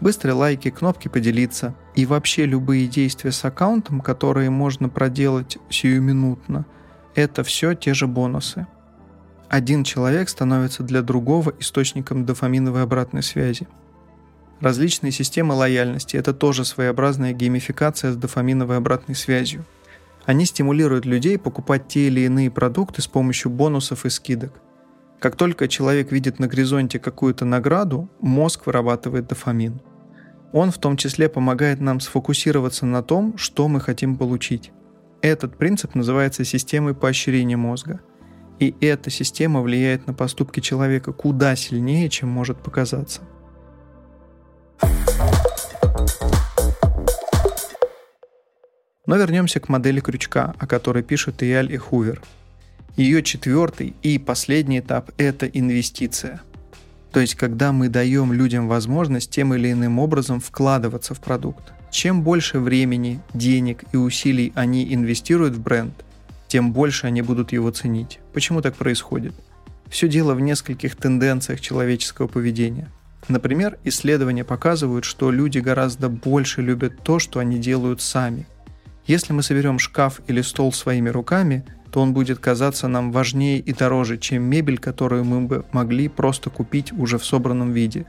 Быстрые 0.00 0.34
лайки, 0.34 0.70
кнопки 0.70 1.08
«Поделиться» 1.08 1.74
и 1.94 2.04
вообще 2.04 2.44
любые 2.44 2.86
действия 2.86 3.32
с 3.32 3.44
аккаунтом, 3.44 4.00
которые 4.00 4.50
можно 4.50 4.88
проделать 4.88 5.58
сиюминутно, 5.70 6.66
это 7.14 7.42
все 7.44 7.74
те 7.74 7.94
же 7.94 8.06
бонусы. 8.06 8.66
Один 9.48 9.84
человек 9.84 10.28
становится 10.28 10.82
для 10.82 11.02
другого 11.02 11.54
источником 11.60 12.26
дофаминовой 12.26 12.82
обратной 12.82 13.22
связи. 13.22 13.66
Различные 14.60 15.12
системы 15.12 15.54
лояльности– 15.54 16.16
это 16.18 16.34
тоже 16.34 16.64
своеобразная 16.64 17.32
геймификация 17.32 18.12
с 18.12 18.16
дофаминовой 18.16 18.76
обратной 18.76 19.14
связью– 19.14 19.64
они 20.26 20.44
стимулируют 20.44 21.06
людей 21.06 21.38
покупать 21.38 21.88
те 21.88 22.08
или 22.08 22.20
иные 22.20 22.50
продукты 22.50 23.00
с 23.00 23.06
помощью 23.06 23.50
бонусов 23.50 24.04
и 24.04 24.10
скидок. 24.10 24.60
Как 25.20 25.36
только 25.36 25.68
человек 25.68 26.12
видит 26.12 26.38
на 26.38 26.48
горизонте 26.48 26.98
какую-то 26.98 27.44
награду, 27.44 28.10
мозг 28.20 28.66
вырабатывает 28.66 29.28
дофамин. 29.28 29.80
Он 30.52 30.70
в 30.70 30.78
том 30.78 30.96
числе 30.96 31.28
помогает 31.28 31.80
нам 31.80 32.00
сфокусироваться 32.00 32.86
на 32.86 33.02
том, 33.02 33.38
что 33.38 33.68
мы 33.68 33.80
хотим 33.80 34.16
получить. 34.16 34.72
Этот 35.22 35.56
принцип 35.56 35.94
называется 35.94 36.44
системой 36.44 36.94
поощрения 36.94 37.56
мозга. 37.56 38.00
И 38.58 38.74
эта 38.80 39.10
система 39.10 39.60
влияет 39.60 40.06
на 40.06 40.14
поступки 40.14 40.60
человека 40.60 41.12
куда 41.12 41.56
сильнее, 41.56 42.08
чем 42.08 42.28
может 42.28 42.58
показаться. 42.58 43.22
Но 49.06 49.16
вернемся 49.16 49.60
к 49.60 49.68
модели 49.68 50.00
крючка, 50.00 50.54
о 50.58 50.66
которой 50.66 51.04
пишут 51.04 51.42
Ияль 51.42 51.72
и 51.72 51.76
Хувер. 51.76 52.20
Ее 52.96 53.22
четвертый 53.22 53.94
и 54.02 54.18
последний 54.18 54.80
этап– 54.80 55.10
это 55.16 55.46
инвестиция. 55.46 56.40
То 57.12 57.20
есть, 57.20 57.36
когда 57.36 57.72
мы 57.72 57.88
даем 57.88 58.32
людям 58.32 58.68
возможность 58.68 59.30
тем 59.30 59.54
или 59.54 59.70
иным 59.70 59.98
образом 60.00 60.40
вкладываться 60.40 61.14
в 61.14 61.20
продукт. 61.20 61.72
Чем 61.90 62.22
больше 62.22 62.58
времени, 62.58 63.20
денег 63.32 63.84
и 63.92 63.96
усилий 63.96 64.52
они 64.56 64.92
инвестируют 64.92 65.54
в 65.54 65.60
бренд, 65.60 65.94
тем 66.48 66.72
больше 66.72 67.06
они 67.06 67.22
будут 67.22 67.52
его 67.52 67.70
ценить. 67.70 68.18
Почему 68.32 68.60
так 68.60 68.74
происходит? 68.74 69.34
Все 69.88 70.08
дело 70.08 70.34
в 70.34 70.40
нескольких 70.40 70.96
тенденциях 70.96 71.60
человеческого 71.60 72.26
поведения. 72.26 72.90
Например, 73.28 73.78
исследования 73.84 74.44
показывают, 74.44 75.04
что 75.04 75.30
люди 75.30 75.58
гораздо 75.58 76.08
больше 76.08 76.60
любят 76.60 77.02
то, 77.02 77.18
что 77.20 77.38
они 77.38 77.58
делают 77.58 78.00
сами– 78.00 78.46
если 79.06 79.32
мы 79.32 79.42
соберем 79.42 79.78
шкаф 79.78 80.20
или 80.26 80.42
стол 80.42 80.72
своими 80.72 81.08
руками, 81.08 81.64
то 81.90 82.00
он 82.00 82.12
будет 82.12 82.38
казаться 82.38 82.88
нам 82.88 83.12
важнее 83.12 83.58
и 83.58 83.72
дороже, 83.72 84.18
чем 84.18 84.42
мебель, 84.42 84.78
которую 84.78 85.24
мы 85.24 85.40
бы 85.42 85.64
могли 85.72 86.08
просто 86.08 86.50
купить 86.50 86.92
уже 86.92 87.18
в 87.18 87.24
собранном 87.24 87.72
виде. 87.72 88.06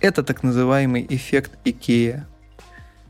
Это 0.00 0.22
так 0.22 0.42
называемый 0.42 1.06
эффект 1.08 1.52
IKEA. 1.64 2.24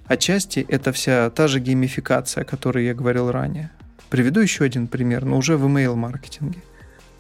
Отчасти 0.07 0.67
это 0.69 0.93
вся 0.93 1.31
та 1.31 1.49
же 1.49 1.59
геймификация, 1.59 2.43
о 2.43 2.45
которой 2.45 2.85
я 2.85 2.95
говорил 2.95 3.31
ранее. 3.31 3.71
Приведу 4.11 4.41
еще 4.41 4.65
один 4.65 4.89
пример, 4.89 5.25
но 5.25 5.39
уже 5.39 5.57
в 5.57 5.67
email-маркетинге. 5.67 6.61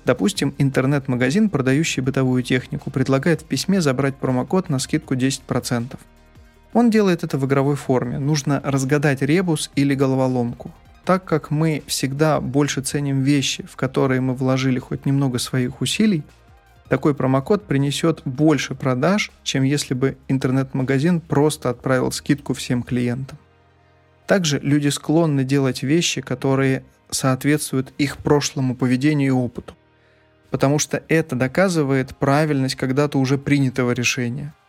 Допустим, 0.05 0.55
интернет-магазин, 0.59 1.48
продающий 1.48 2.03
бытовую 2.03 2.42
технику, 2.42 2.90
предлагает 2.90 3.42
в 3.42 3.44
письме 3.44 3.81
забрать 3.81 4.16
промокод 4.16 4.68
на 4.68 4.79
скидку 4.79 5.14
10%. 5.14 5.96
Он 6.73 6.91
делает 6.91 7.23
это 7.23 7.37
в 7.39 7.47
игровой 7.47 7.77
форме. 7.77 8.19
Нужно 8.19 8.61
разгадать 8.65 9.23
ребус 9.23 9.71
или 9.75 9.95
головоломку. 9.95 10.71
Так 11.05 11.25
как 11.25 11.51
мы 11.51 11.83
всегда 11.87 12.41
больше 12.41 12.81
ценим 12.81 13.23
вещи, 13.23 13.65
в 13.69 13.77
которые 13.77 14.21
мы 14.21 14.35
вложили 14.35 14.79
хоть 14.79 15.05
немного 15.05 15.39
своих 15.39 15.81
усилий, 15.81 16.23
такой 16.89 17.15
промокод 17.15 17.67
принесет 17.67 18.23
больше 18.25 18.75
продаж, 18.75 19.31
чем 19.43 19.65
если 19.65 19.95
бы 19.95 20.17
интернет-магазин 20.29 21.21
просто 21.21 21.71
отправил 21.71 22.13
скидку 22.13 22.55
всем 22.55 22.83
клиентам. 22.83 23.39
Также 24.27 24.59
люди 24.61 24.89
склонны 24.89 25.45
делать 25.45 25.83
вещи, 25.83 26.21
которые 26.21 26.85
соответствуют 27.11 27.93
их 27.99 28.19
прошлому 28.19 28.77
поведению 28.77 29.29
и 29.29 29.31
опыту, 29.31 29.75
потому 30.51 30.79
что 30.79 31.03
это 31.09 31.35
доказывает 31.35 32.17
правильность 32.17 32.77
когда-то 32.77 33.19
уже 33.19 33.37
принятого 33.37 33.91
решения– 33.91 34.55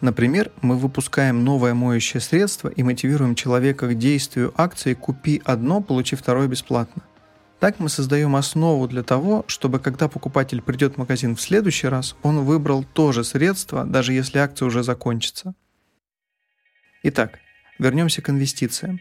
Например, 0.00 0.50
мы 0.60 0.76
выпускаем 0.76 1.42
новое 1.42 1.72
моющее 1.72 2.20
средство 2.20 2.68
и 2.68 2.82
мотивируем 2.82 3.34
человека 3.34 3.88
к 3.88 3.98
действию 3.98 4.52
акции 4.56 4.94
«Купи 4.94 5.40
одно, 5.44 5.80
получи 5.80 6.16
второе 6.16 6.48
бесплатно». 6.48 7.02
Так 7.60 7.80
мы 7.80 7.88
создаем 7.88 8.36
основу 8.36 8.86
для 8.86 9.02
того, 9.02 9.44
чтобы 9.48 9.80
когда 9.80 10.08
покупатель 10.08 10.60
придет 10.60 10.94
в 10.94 10.98
магазин 10.98 11.34
в 11.34 11.40
следующий 11.40 11.88
раз, 11.88 12.14
он 12.22 12.44
выбрал 12.44 12.84
то 12.84 13.12
же 13.12 13.24
средство, 13.24 13.84
даже 13.84 14.12
если 14.12 14.38
акция 14.38 14.66
уже 14.66 14.82
закончится. 14.82 15.54
Итак, 17.02 17.38
вернемся 17.78 18.20
к 18.20 18.28
инвестициям. 18.28 19.00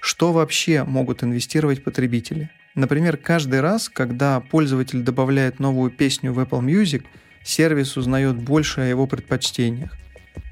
Что 0.00 0.34
вообще 0.34 0.84
могут 0.84 1.22
инвестировать 1.22 1.82
потребители? 1.82 2.50
Например, 2.74 3.16
каждый 3.16 3.62
раз, 3.62 3.88
когда 3.88 4.38
пользователь 4.40 5.02
добавляет 5.02 5.58
новую 5.58 5.90
песню 5.90 6.34
в 6.34 6.40
Apple 6.40 6.60
Music, 6.60 7.04
сервис 7.42 7.96
узнает 7.96 8.36
больше 8.36 8.82
о 8.82 8.86
его 8.86 9.06
предпочтениях. 9.06 9.96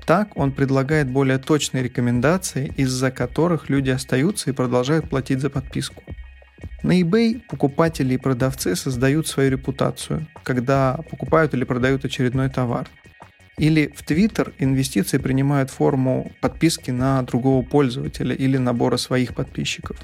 Так 0.07 0.37
он 0.37 0.53
предлагает 0.53 1.09
более 1.09 1.39
точные 1.39 1.83
рекомендации, 1.83 2.73
из-за 2.77 3.11
которых 3.11 3.71
люди 3.71 3.91
остаются 3.91 4.51
и 4.51 4.53
продолжают 4.53 5.09
платить 5.09 5.41
за 5.41 5.49
подписку. 5.49 6.03
На 6.83 7.01
eBay 7.01 7.41
покупатели 7.49 8.15
и 8.15 8.19
продавцы 8.19 8.75
создают 8.75 9.29
свою 9.29 9.51
репутацию, 9.53 10.27
когда 10.43 10.99
покупают 11.11 11.55
или 11.55 11.65
продают 11.65 12.05
очередной 12.05 12.49
товар. 12.51 12.89
Или 13.59 13.93
в 13.95 14.03
Twitter 14.03 14.53
инвестиции 14.59 15.19
принимают 15.19 15.71
форму 15.71 16.33
подписки 16.41 16.91
на 16.91 17.23
другого 17.23 17.65
пользователя 17.65 18.35
или 18.35 18.57
набора 18.57 18.97
своих 18.97 19.35
подписчиков. 19.35 19.97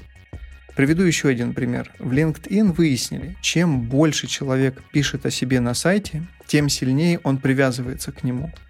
Приведу 0.75 1.03
еще 1.03 1.27
один 1.27 1.53
пример. 1.53 1.91
В 1.99 2.13
LinkedIn 2.13 2.71
выяснили, 2.71 3.35
чем 3.41 3.81
больше 3.81 4.27
человек 4.27 4.81
пишет 4.93 5.25
о 5.25 5.31
себе 5.31 5.59
на 5.59 5.73
сайте, 5.73 6.25
тем 6.47 6.69
сильнее 6.69 7.19
он 7.23 7.37
привязывается 7.37 8.13
к 8.13 8.23
нему– 8.23 8.53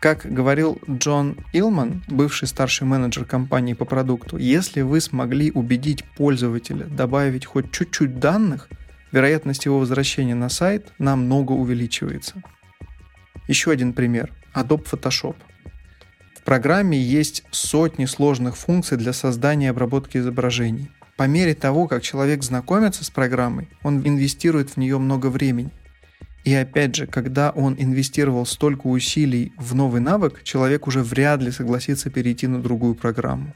как 0.00 0.32
говорил 0.32 0.78
Джон 0.88 1.38
Илман, 1.52 2.04
бывший 2.08 2.46
старший 2.46 2.86
менеджер 2.86 3.24
компании 3.24 3.74
по 3.74 3.84
продукту, 3.84 4.36
если 4.36 4.82
вы 4.82 5.00
смогли 5.00 5.50
убедить 5.50 6.04
пользователя 6.04 6.86
добавить 6.86 7.44
хоть 7.44 7.72
чуть-чуть 7.72 8.20
данных, 8.20 8.68
вероятность 9.10 9.64
его 9.64 9.80
возвращения 9.80 10.36
на 10.36 10.48
сайт 10.48 10.92
намного 10.98 11.52
увеличивается. 11.52 12.42
Еще 13.48 13.70
один 13.70 13.92
пример. 13.92 14.32
Adobe 14.54 14.86
Photoshop. 14.88 15.36
В 16.36 16.42
программе 16.44 16.98
есть 16.98 17.44
сотни 17.50 18.04
сложных 18.04 18.56
функций 18.56 18.96
для 18.96 19.12
создания 19.12 19.66
и 19.66 19.70
обработки 19.70 20.18
изображений. 20.18 20.90
По 21.16 21.24
мере 21.24 21.54
того, 21.54 21.88
как 21.88 22.02
человек 22.02 22.44
знакомится 22.44 23.04
с 23.04 23.10
программой, 23.10 23.68
он 23.82 24.06
инвестирует 24.06 24.70
в 24.70 24.76
нее 24.76 24.98
много 24.98 25.26
времени. 25.26 25.70
И 26.44 26.54
опять 26.54 26.94
же, 26.94 27.06
когда 27.06 27.50
он 27.50 27.76
инвестировал 27.78 28.46
столько 28.46 28.86
усилий 28.86 29.52
в 29.58 29.74
новый 29.74 30.00
навык, 30.00 30.42
человек 30.44 30.86
уже 30.86 31.02
вряд 31.02 31.42
ли 31.42 31.50
согласится 31.50 32.10
перейти 32.10 32.46
на 32.46 32.62
другую 32.62 32.94
программу. 32.94 33.54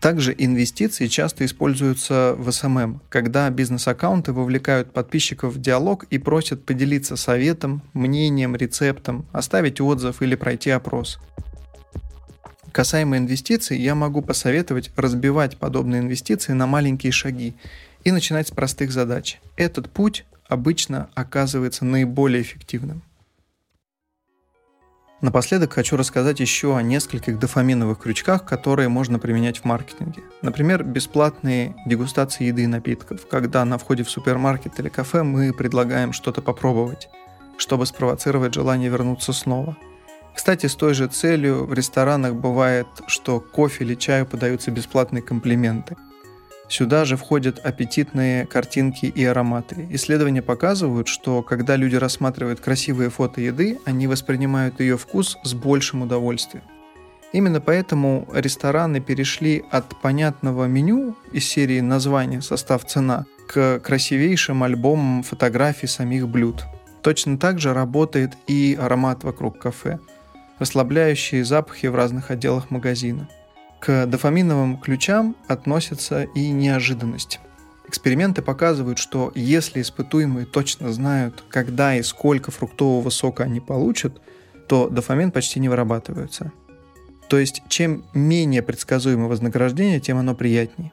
Также 0.00 0.34
инвестиции 0.36 1.08
часто 1.08 1.44
используются 1.44 2.34
в 2.38 2.50
SMM, 2.50 3.02
когда 3.10 3.50
бизнес-аккаунты 3.50 4.32
вовлекают 4.32 4.92
подписчиков 4.94 5.54
в 5.54 5.60
диалог 5.60 6.04
и 6.04 6.16
просят 6.16 6.64
поделиться 6.64 7.16
советом, 7.16 7.82
мнением, 7.92 8.56
рецептом, 8.56 9.26
оставить 9.32 9.80
отзыв 9.80 10.22
или 10.22 10.36
пройти 10.36 10.70
опрос. 10.70 11.18
Касаемо 12.72 13.18
инвестиций, 13.18 13.78
я 13.78 13.94
могу 13.94 14.22
посоветовать 14.22 14.90
разбивать 14.96 15.58
подобные 15.58 16.00
инвестиции 16.00 16.52
на 16.52 16.66
маленькие 16.66 17.12
шаги 17.12 17.54
и 18.04 18.10
начинать 18.10 18.48
с 18.48 18.52
простых 18.52 18.92
задач. 18.92 19.38
Этот 19.56 19.90
путь 19.90 20.24
обычно 20.50 21.08
оказывается 21.14 21.84
наиболее 21.84 22.42
эффективным. 22.42 23.02
Напоследок 25.20 25.74
хочу 25.74 25.96
рассказать 25.96 26.40
еще 26.40 26.76
о 26.76 26.82
нескольких 26.82 27.38
дофаминовых 27.38 27.98
крючках, 27.98 28.46
которые 28.46 28.88
можно 28.88 29.18
применять 29.18 29.58
в 29.58 29.64
маркетинге. 29.64 30.22
Например, 30.40 30.82
бесплатные 30.82 31.76
дегустации 31.86 32.44
еды 32.44 32.64
и 32.64 32.66
напитков, 32.66 33.28
когда 33.28 33.64
на 33.66 33.76
входе 33.76 34.02
в 34.02 34.10
супермаркет 34.10 34.80
или 34.80 34.88
кафе 34.88 35.22
мы 35.22 35.52
предлагаем 35.52 36.14
что-то 36.14 36.40
попробовать, 36.40 37.10
чтобы 37.58 37.84
спровоцировать 37.84 38.54
желание 38.54 38.90
вернуться 38.90 39.34
снова. 39.34 39.76
Кстати, 40.34 40.66
с 40.66 40.74
той 40.74 40.94
же 40.94 41.06
целью 41.06 41.66
в 41.66 41.74
ресторанах 41.74 42.34
бывает, 42.34 42.86
что 43.06 43.40
кофе 43.40 43.84
или 43.84 43.94
чаю 43.94 44.24
подаются 44.24 44.70
бесплатные 44.70 45.22
комплименты– 45.22 45.96
Сюда 46.70 47.04
же 47.04 47.16
входят 47.16 47.58
аппетитные 47.58 48.46
картинки 48.46 49.06
и 49.06 49.24
ароматы. 49.24 49.88
Исследования 49.90 50.40
показывают, 50.40 51.08
что 51.08 51.42
когда 51.42 51.74
люди 51.74 51.96
рассматривают 51.96 52.60
красивые 52.60 53.10
фото 53.10 53.40
еды, 53.40 53.80
они 53.84 54.06
воспринимают 54.06 54.78
ее 54.78 54.96
вкус 54.96 55.36
с 55.42 55.52
большим 55.52 56.02
удовольствием. 56.02 56.62
Именно 57.32 57.60
поэтому 57.60 58.28
рестораны 58.32 59.00
перешли 59.00 59.64
от 59.72 60.00
понятного 60.00 60.66
меню 60.66 61.16
из 61.32 61.44
серии 61.44 61.80
названия, 61.80 62.40
состав, 62.40 62.84
цена 62.84 63.26
к 63.48 63.80
красивейшим 63.80 64.62
альбомам 64.62 65.24
фотографий 65.24 65.88
самих 65.88 66.28
блюд. 66.28 66.64
Точно 67.02 67.36
так 67.36 67.58
же 67.58 67.74
работает 67.74 68.34
и 68.46 68.78
аромат 68.80 69.24
вокруг 69.24 69.58
кафе, 69.58 69.98
расслабляющие 70.60 71.44
запахи 71.44 71.86
в 71.86 71.96
разных 71.96 72.30
отделах 72.30 72.70
магазина– 72.70 73.28
к 73.80 74.06
дофаминовым 74.06 74.78
ключам 74.78 75.36
относится 75.48 76.24
и 76.34 76.50
неожиданность. 76.50 77.40
Эксперименты 77.88 78.42
показывают, 78.42 78.98
что 78.98 79.32
если 79.34 79.80
испытуемые 79.80 80.46
точно 80.46 80.92
знают, 80.92 81.42
когда 81.48 81.96
и 81.96 82.02
сколько 82.02 82.50
фруктового 82.50 83.10
сока 83.10 83.44
они 83.44 83.58
получат, 83.58 84.20
то 84.68 84.88
дофамин 84.88 85.32
почти 85.32 85.58
не 85.58 85.68
вырабатывается. 85.68 86.52
То 87.28 87.38
есть, 87.38 87.62
чем 87.68 88.04
менее 88.14 88.62
предсказуемое 88.62 89.28
вознаграждение, 89.28 89.98
тем 89.98 90.18
оно 90.18 90.34
приятнее. 90.34 90.92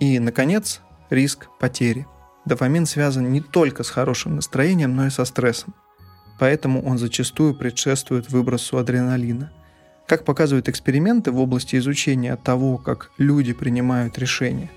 И, 0.00 0.18
наконец, 0.18 0.80
риск 1.10 1.48
потери. 1.58 2.06
Дофамин 2.44 2.86
связан 2.86 3.30
не 3.30 3.40
только 3.40 3.82
с 3.82 3.90
хорошим 3.90 4.36
настроением, 4.36 4.96
но 4.96 5.06
и 5.06 5.10
со 5.10 5.24
стрессом. 5.26 5.74
Поэтому 6.38 6.82
он 6.82 6.98
зачастую 6.98 7.54
предшествует 7.54 8.30
выбросу 8.30 8.78
адреналина. 8.78 9.52
Как 10.08 10.24
показывают 10.24 10.70
эксперименты 10.70 11.30
в 11.30 11.38
области 11.38 11.76
изучения 11.76 12.34
того, 12.36 12.78
как 12.78 13.10
люди 13.18 13.52
принимают 13.52 14.18
решения, 14.18 14.70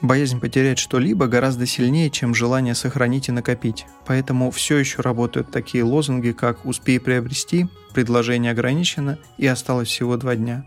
боязнь 0.00 0.40
потерять 0.40 0.80
что-либо 0.80 1.28
гораздо 1.28 1.64
сильнее, 1.64 2.10
чем 2.10 2.34
желание 2.34 2.74
сохранить 2.74 3.28
и 3.28 3.32
накопить. 3.32 3.86
Поэтому 4.04 4.50
все 4.50 4.76
еще 4.78 5.00
работают 5.00 5.52
такие 5.52 5.84
лозунги, 5.84 6.32
как 6.32 6.66
«успей 6.66 6.98
приобрести», 6.98 7.68
«предложение 7.94 8.50
ограничено» 8.50 9.20
и 9.36 9.46
«осталось 9.46 9.86
всего 9.86 10.16
два 10.16 10.34
дня». 10.34 10.66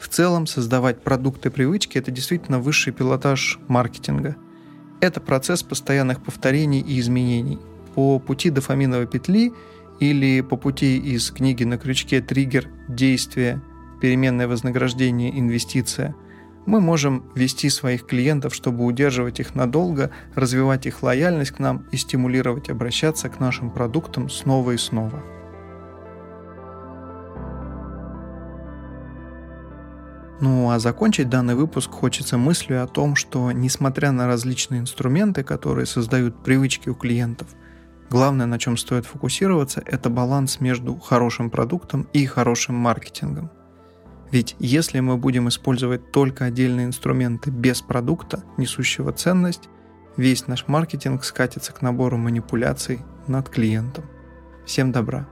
В 0.00 0.08
целом, 0.08 0.48
создавать 0.48 1.00
продукты 1.00 1.50
привычки– 1.50 1.98
это 1.98 2.10
действительно 2.10 2.58
высший 2.58 2.92
пилотаж 2.92 3.60
маркетинга. 3.68 4.34
Это 5.00 5.20
процесс 5.20 5.62
постоянных 5.62 6.24
повторений 6.24 6.80
и 6.80 6.98
изменений. 6.98 7.60
По 7.94 8.18
пути 8.18 8.50
дофаминовой 8.50 9.06
петли– 9.06 9.52
или 10.02 10.40
по 10.40 10.56
пути 10.56 10.98
из 10.98 11.30
книги 11.30 11.62
на 11.62 11.78
крючке 11.78 12.20
«Триггер. 12.20 12.68
Действие. 12.88 13.62
Переменное 14.00 14.48
вознаграждение. 14.48 15.38
Инвестиция» 15.38 16.16
мы 16.66 16.80
можем 16.80 17.24
вести 17.36 17.70
своих 17.70 18.06
клиентов, 18.06 18.52
чтобы 18.52 18.84
удерживать 18.84 19.38
их 19.38 19.54
надолго, 19.54 20.10
развивать 20.34 20.86
их 20.86 21.04
лояльность 21.04 21.52
к 21.52 21.60
нам 21.60 21.86
и 21.92 21.96
стимулировать 21.96 22.68
обращаться 22.68 23.28
к 23.28 23.38
нашим 23.38 23.70
продуктам 23.70 24.28
снова 24.28 24.72
и 24.72 24.76
снова. 24.76 25.22
Ну 30.40 30.70
а 30.70 30.80
закончить 30.80 31.28
данный 31.28 31.54
выпуск 31.54 31.90
хочется 31.90 32.38
мыслью 32.38 32.82
о 32.82 32.88
том, 32.88 33.14
что 33.14 33.52
несмотря 33.52 34.10
на 34.10 34.26
различные 34.26 34.80
инструменты, 34.80 35.44
которые 35.44 35.86
создают 35.86 36.42
привычки 36.42 36.88
у 36.88 36.94
клиентов– 36.94 37.46
Главное, 38.12 38.44
на 38.44 38.58
чем 38.58 38.76
стоит 38.76 39.06
фокусироваться, 39.06 39.82
это 39.86 40.10
баланс 40.10 40.60
между 40.60 40.96
хорошим 40.96 41.48
продуктом 41.48 42.06
и 42.12 42.26
хорошим 42.26 42.74
маркетингом. 42.74 43.50
Ведь 44.30 44.54
если 44.58 45.00
мы 45.00 45.16
будем 45.16 45.48
использовать 45.48 46.12
только 46.12 46.44
отдельные 46.44 46.84
инструменты 46.84 47.50
без 47.50 47.80
продукта, 47.80 48.44
несущего 48.58 49.12
ценность, 49.12 49.70
весь 50.18 50.46
наш 50.46 50.68
маркетинг 50.68 51.24
скатится 51.24 51.72
к 51.72 51.80
набору 51.80 52.18
манипуляций 52.18 53.00
над 53.28 53.48
клиентом. 53.48 54.04
Всем 54.66 54.92
добра! 54.92 55.26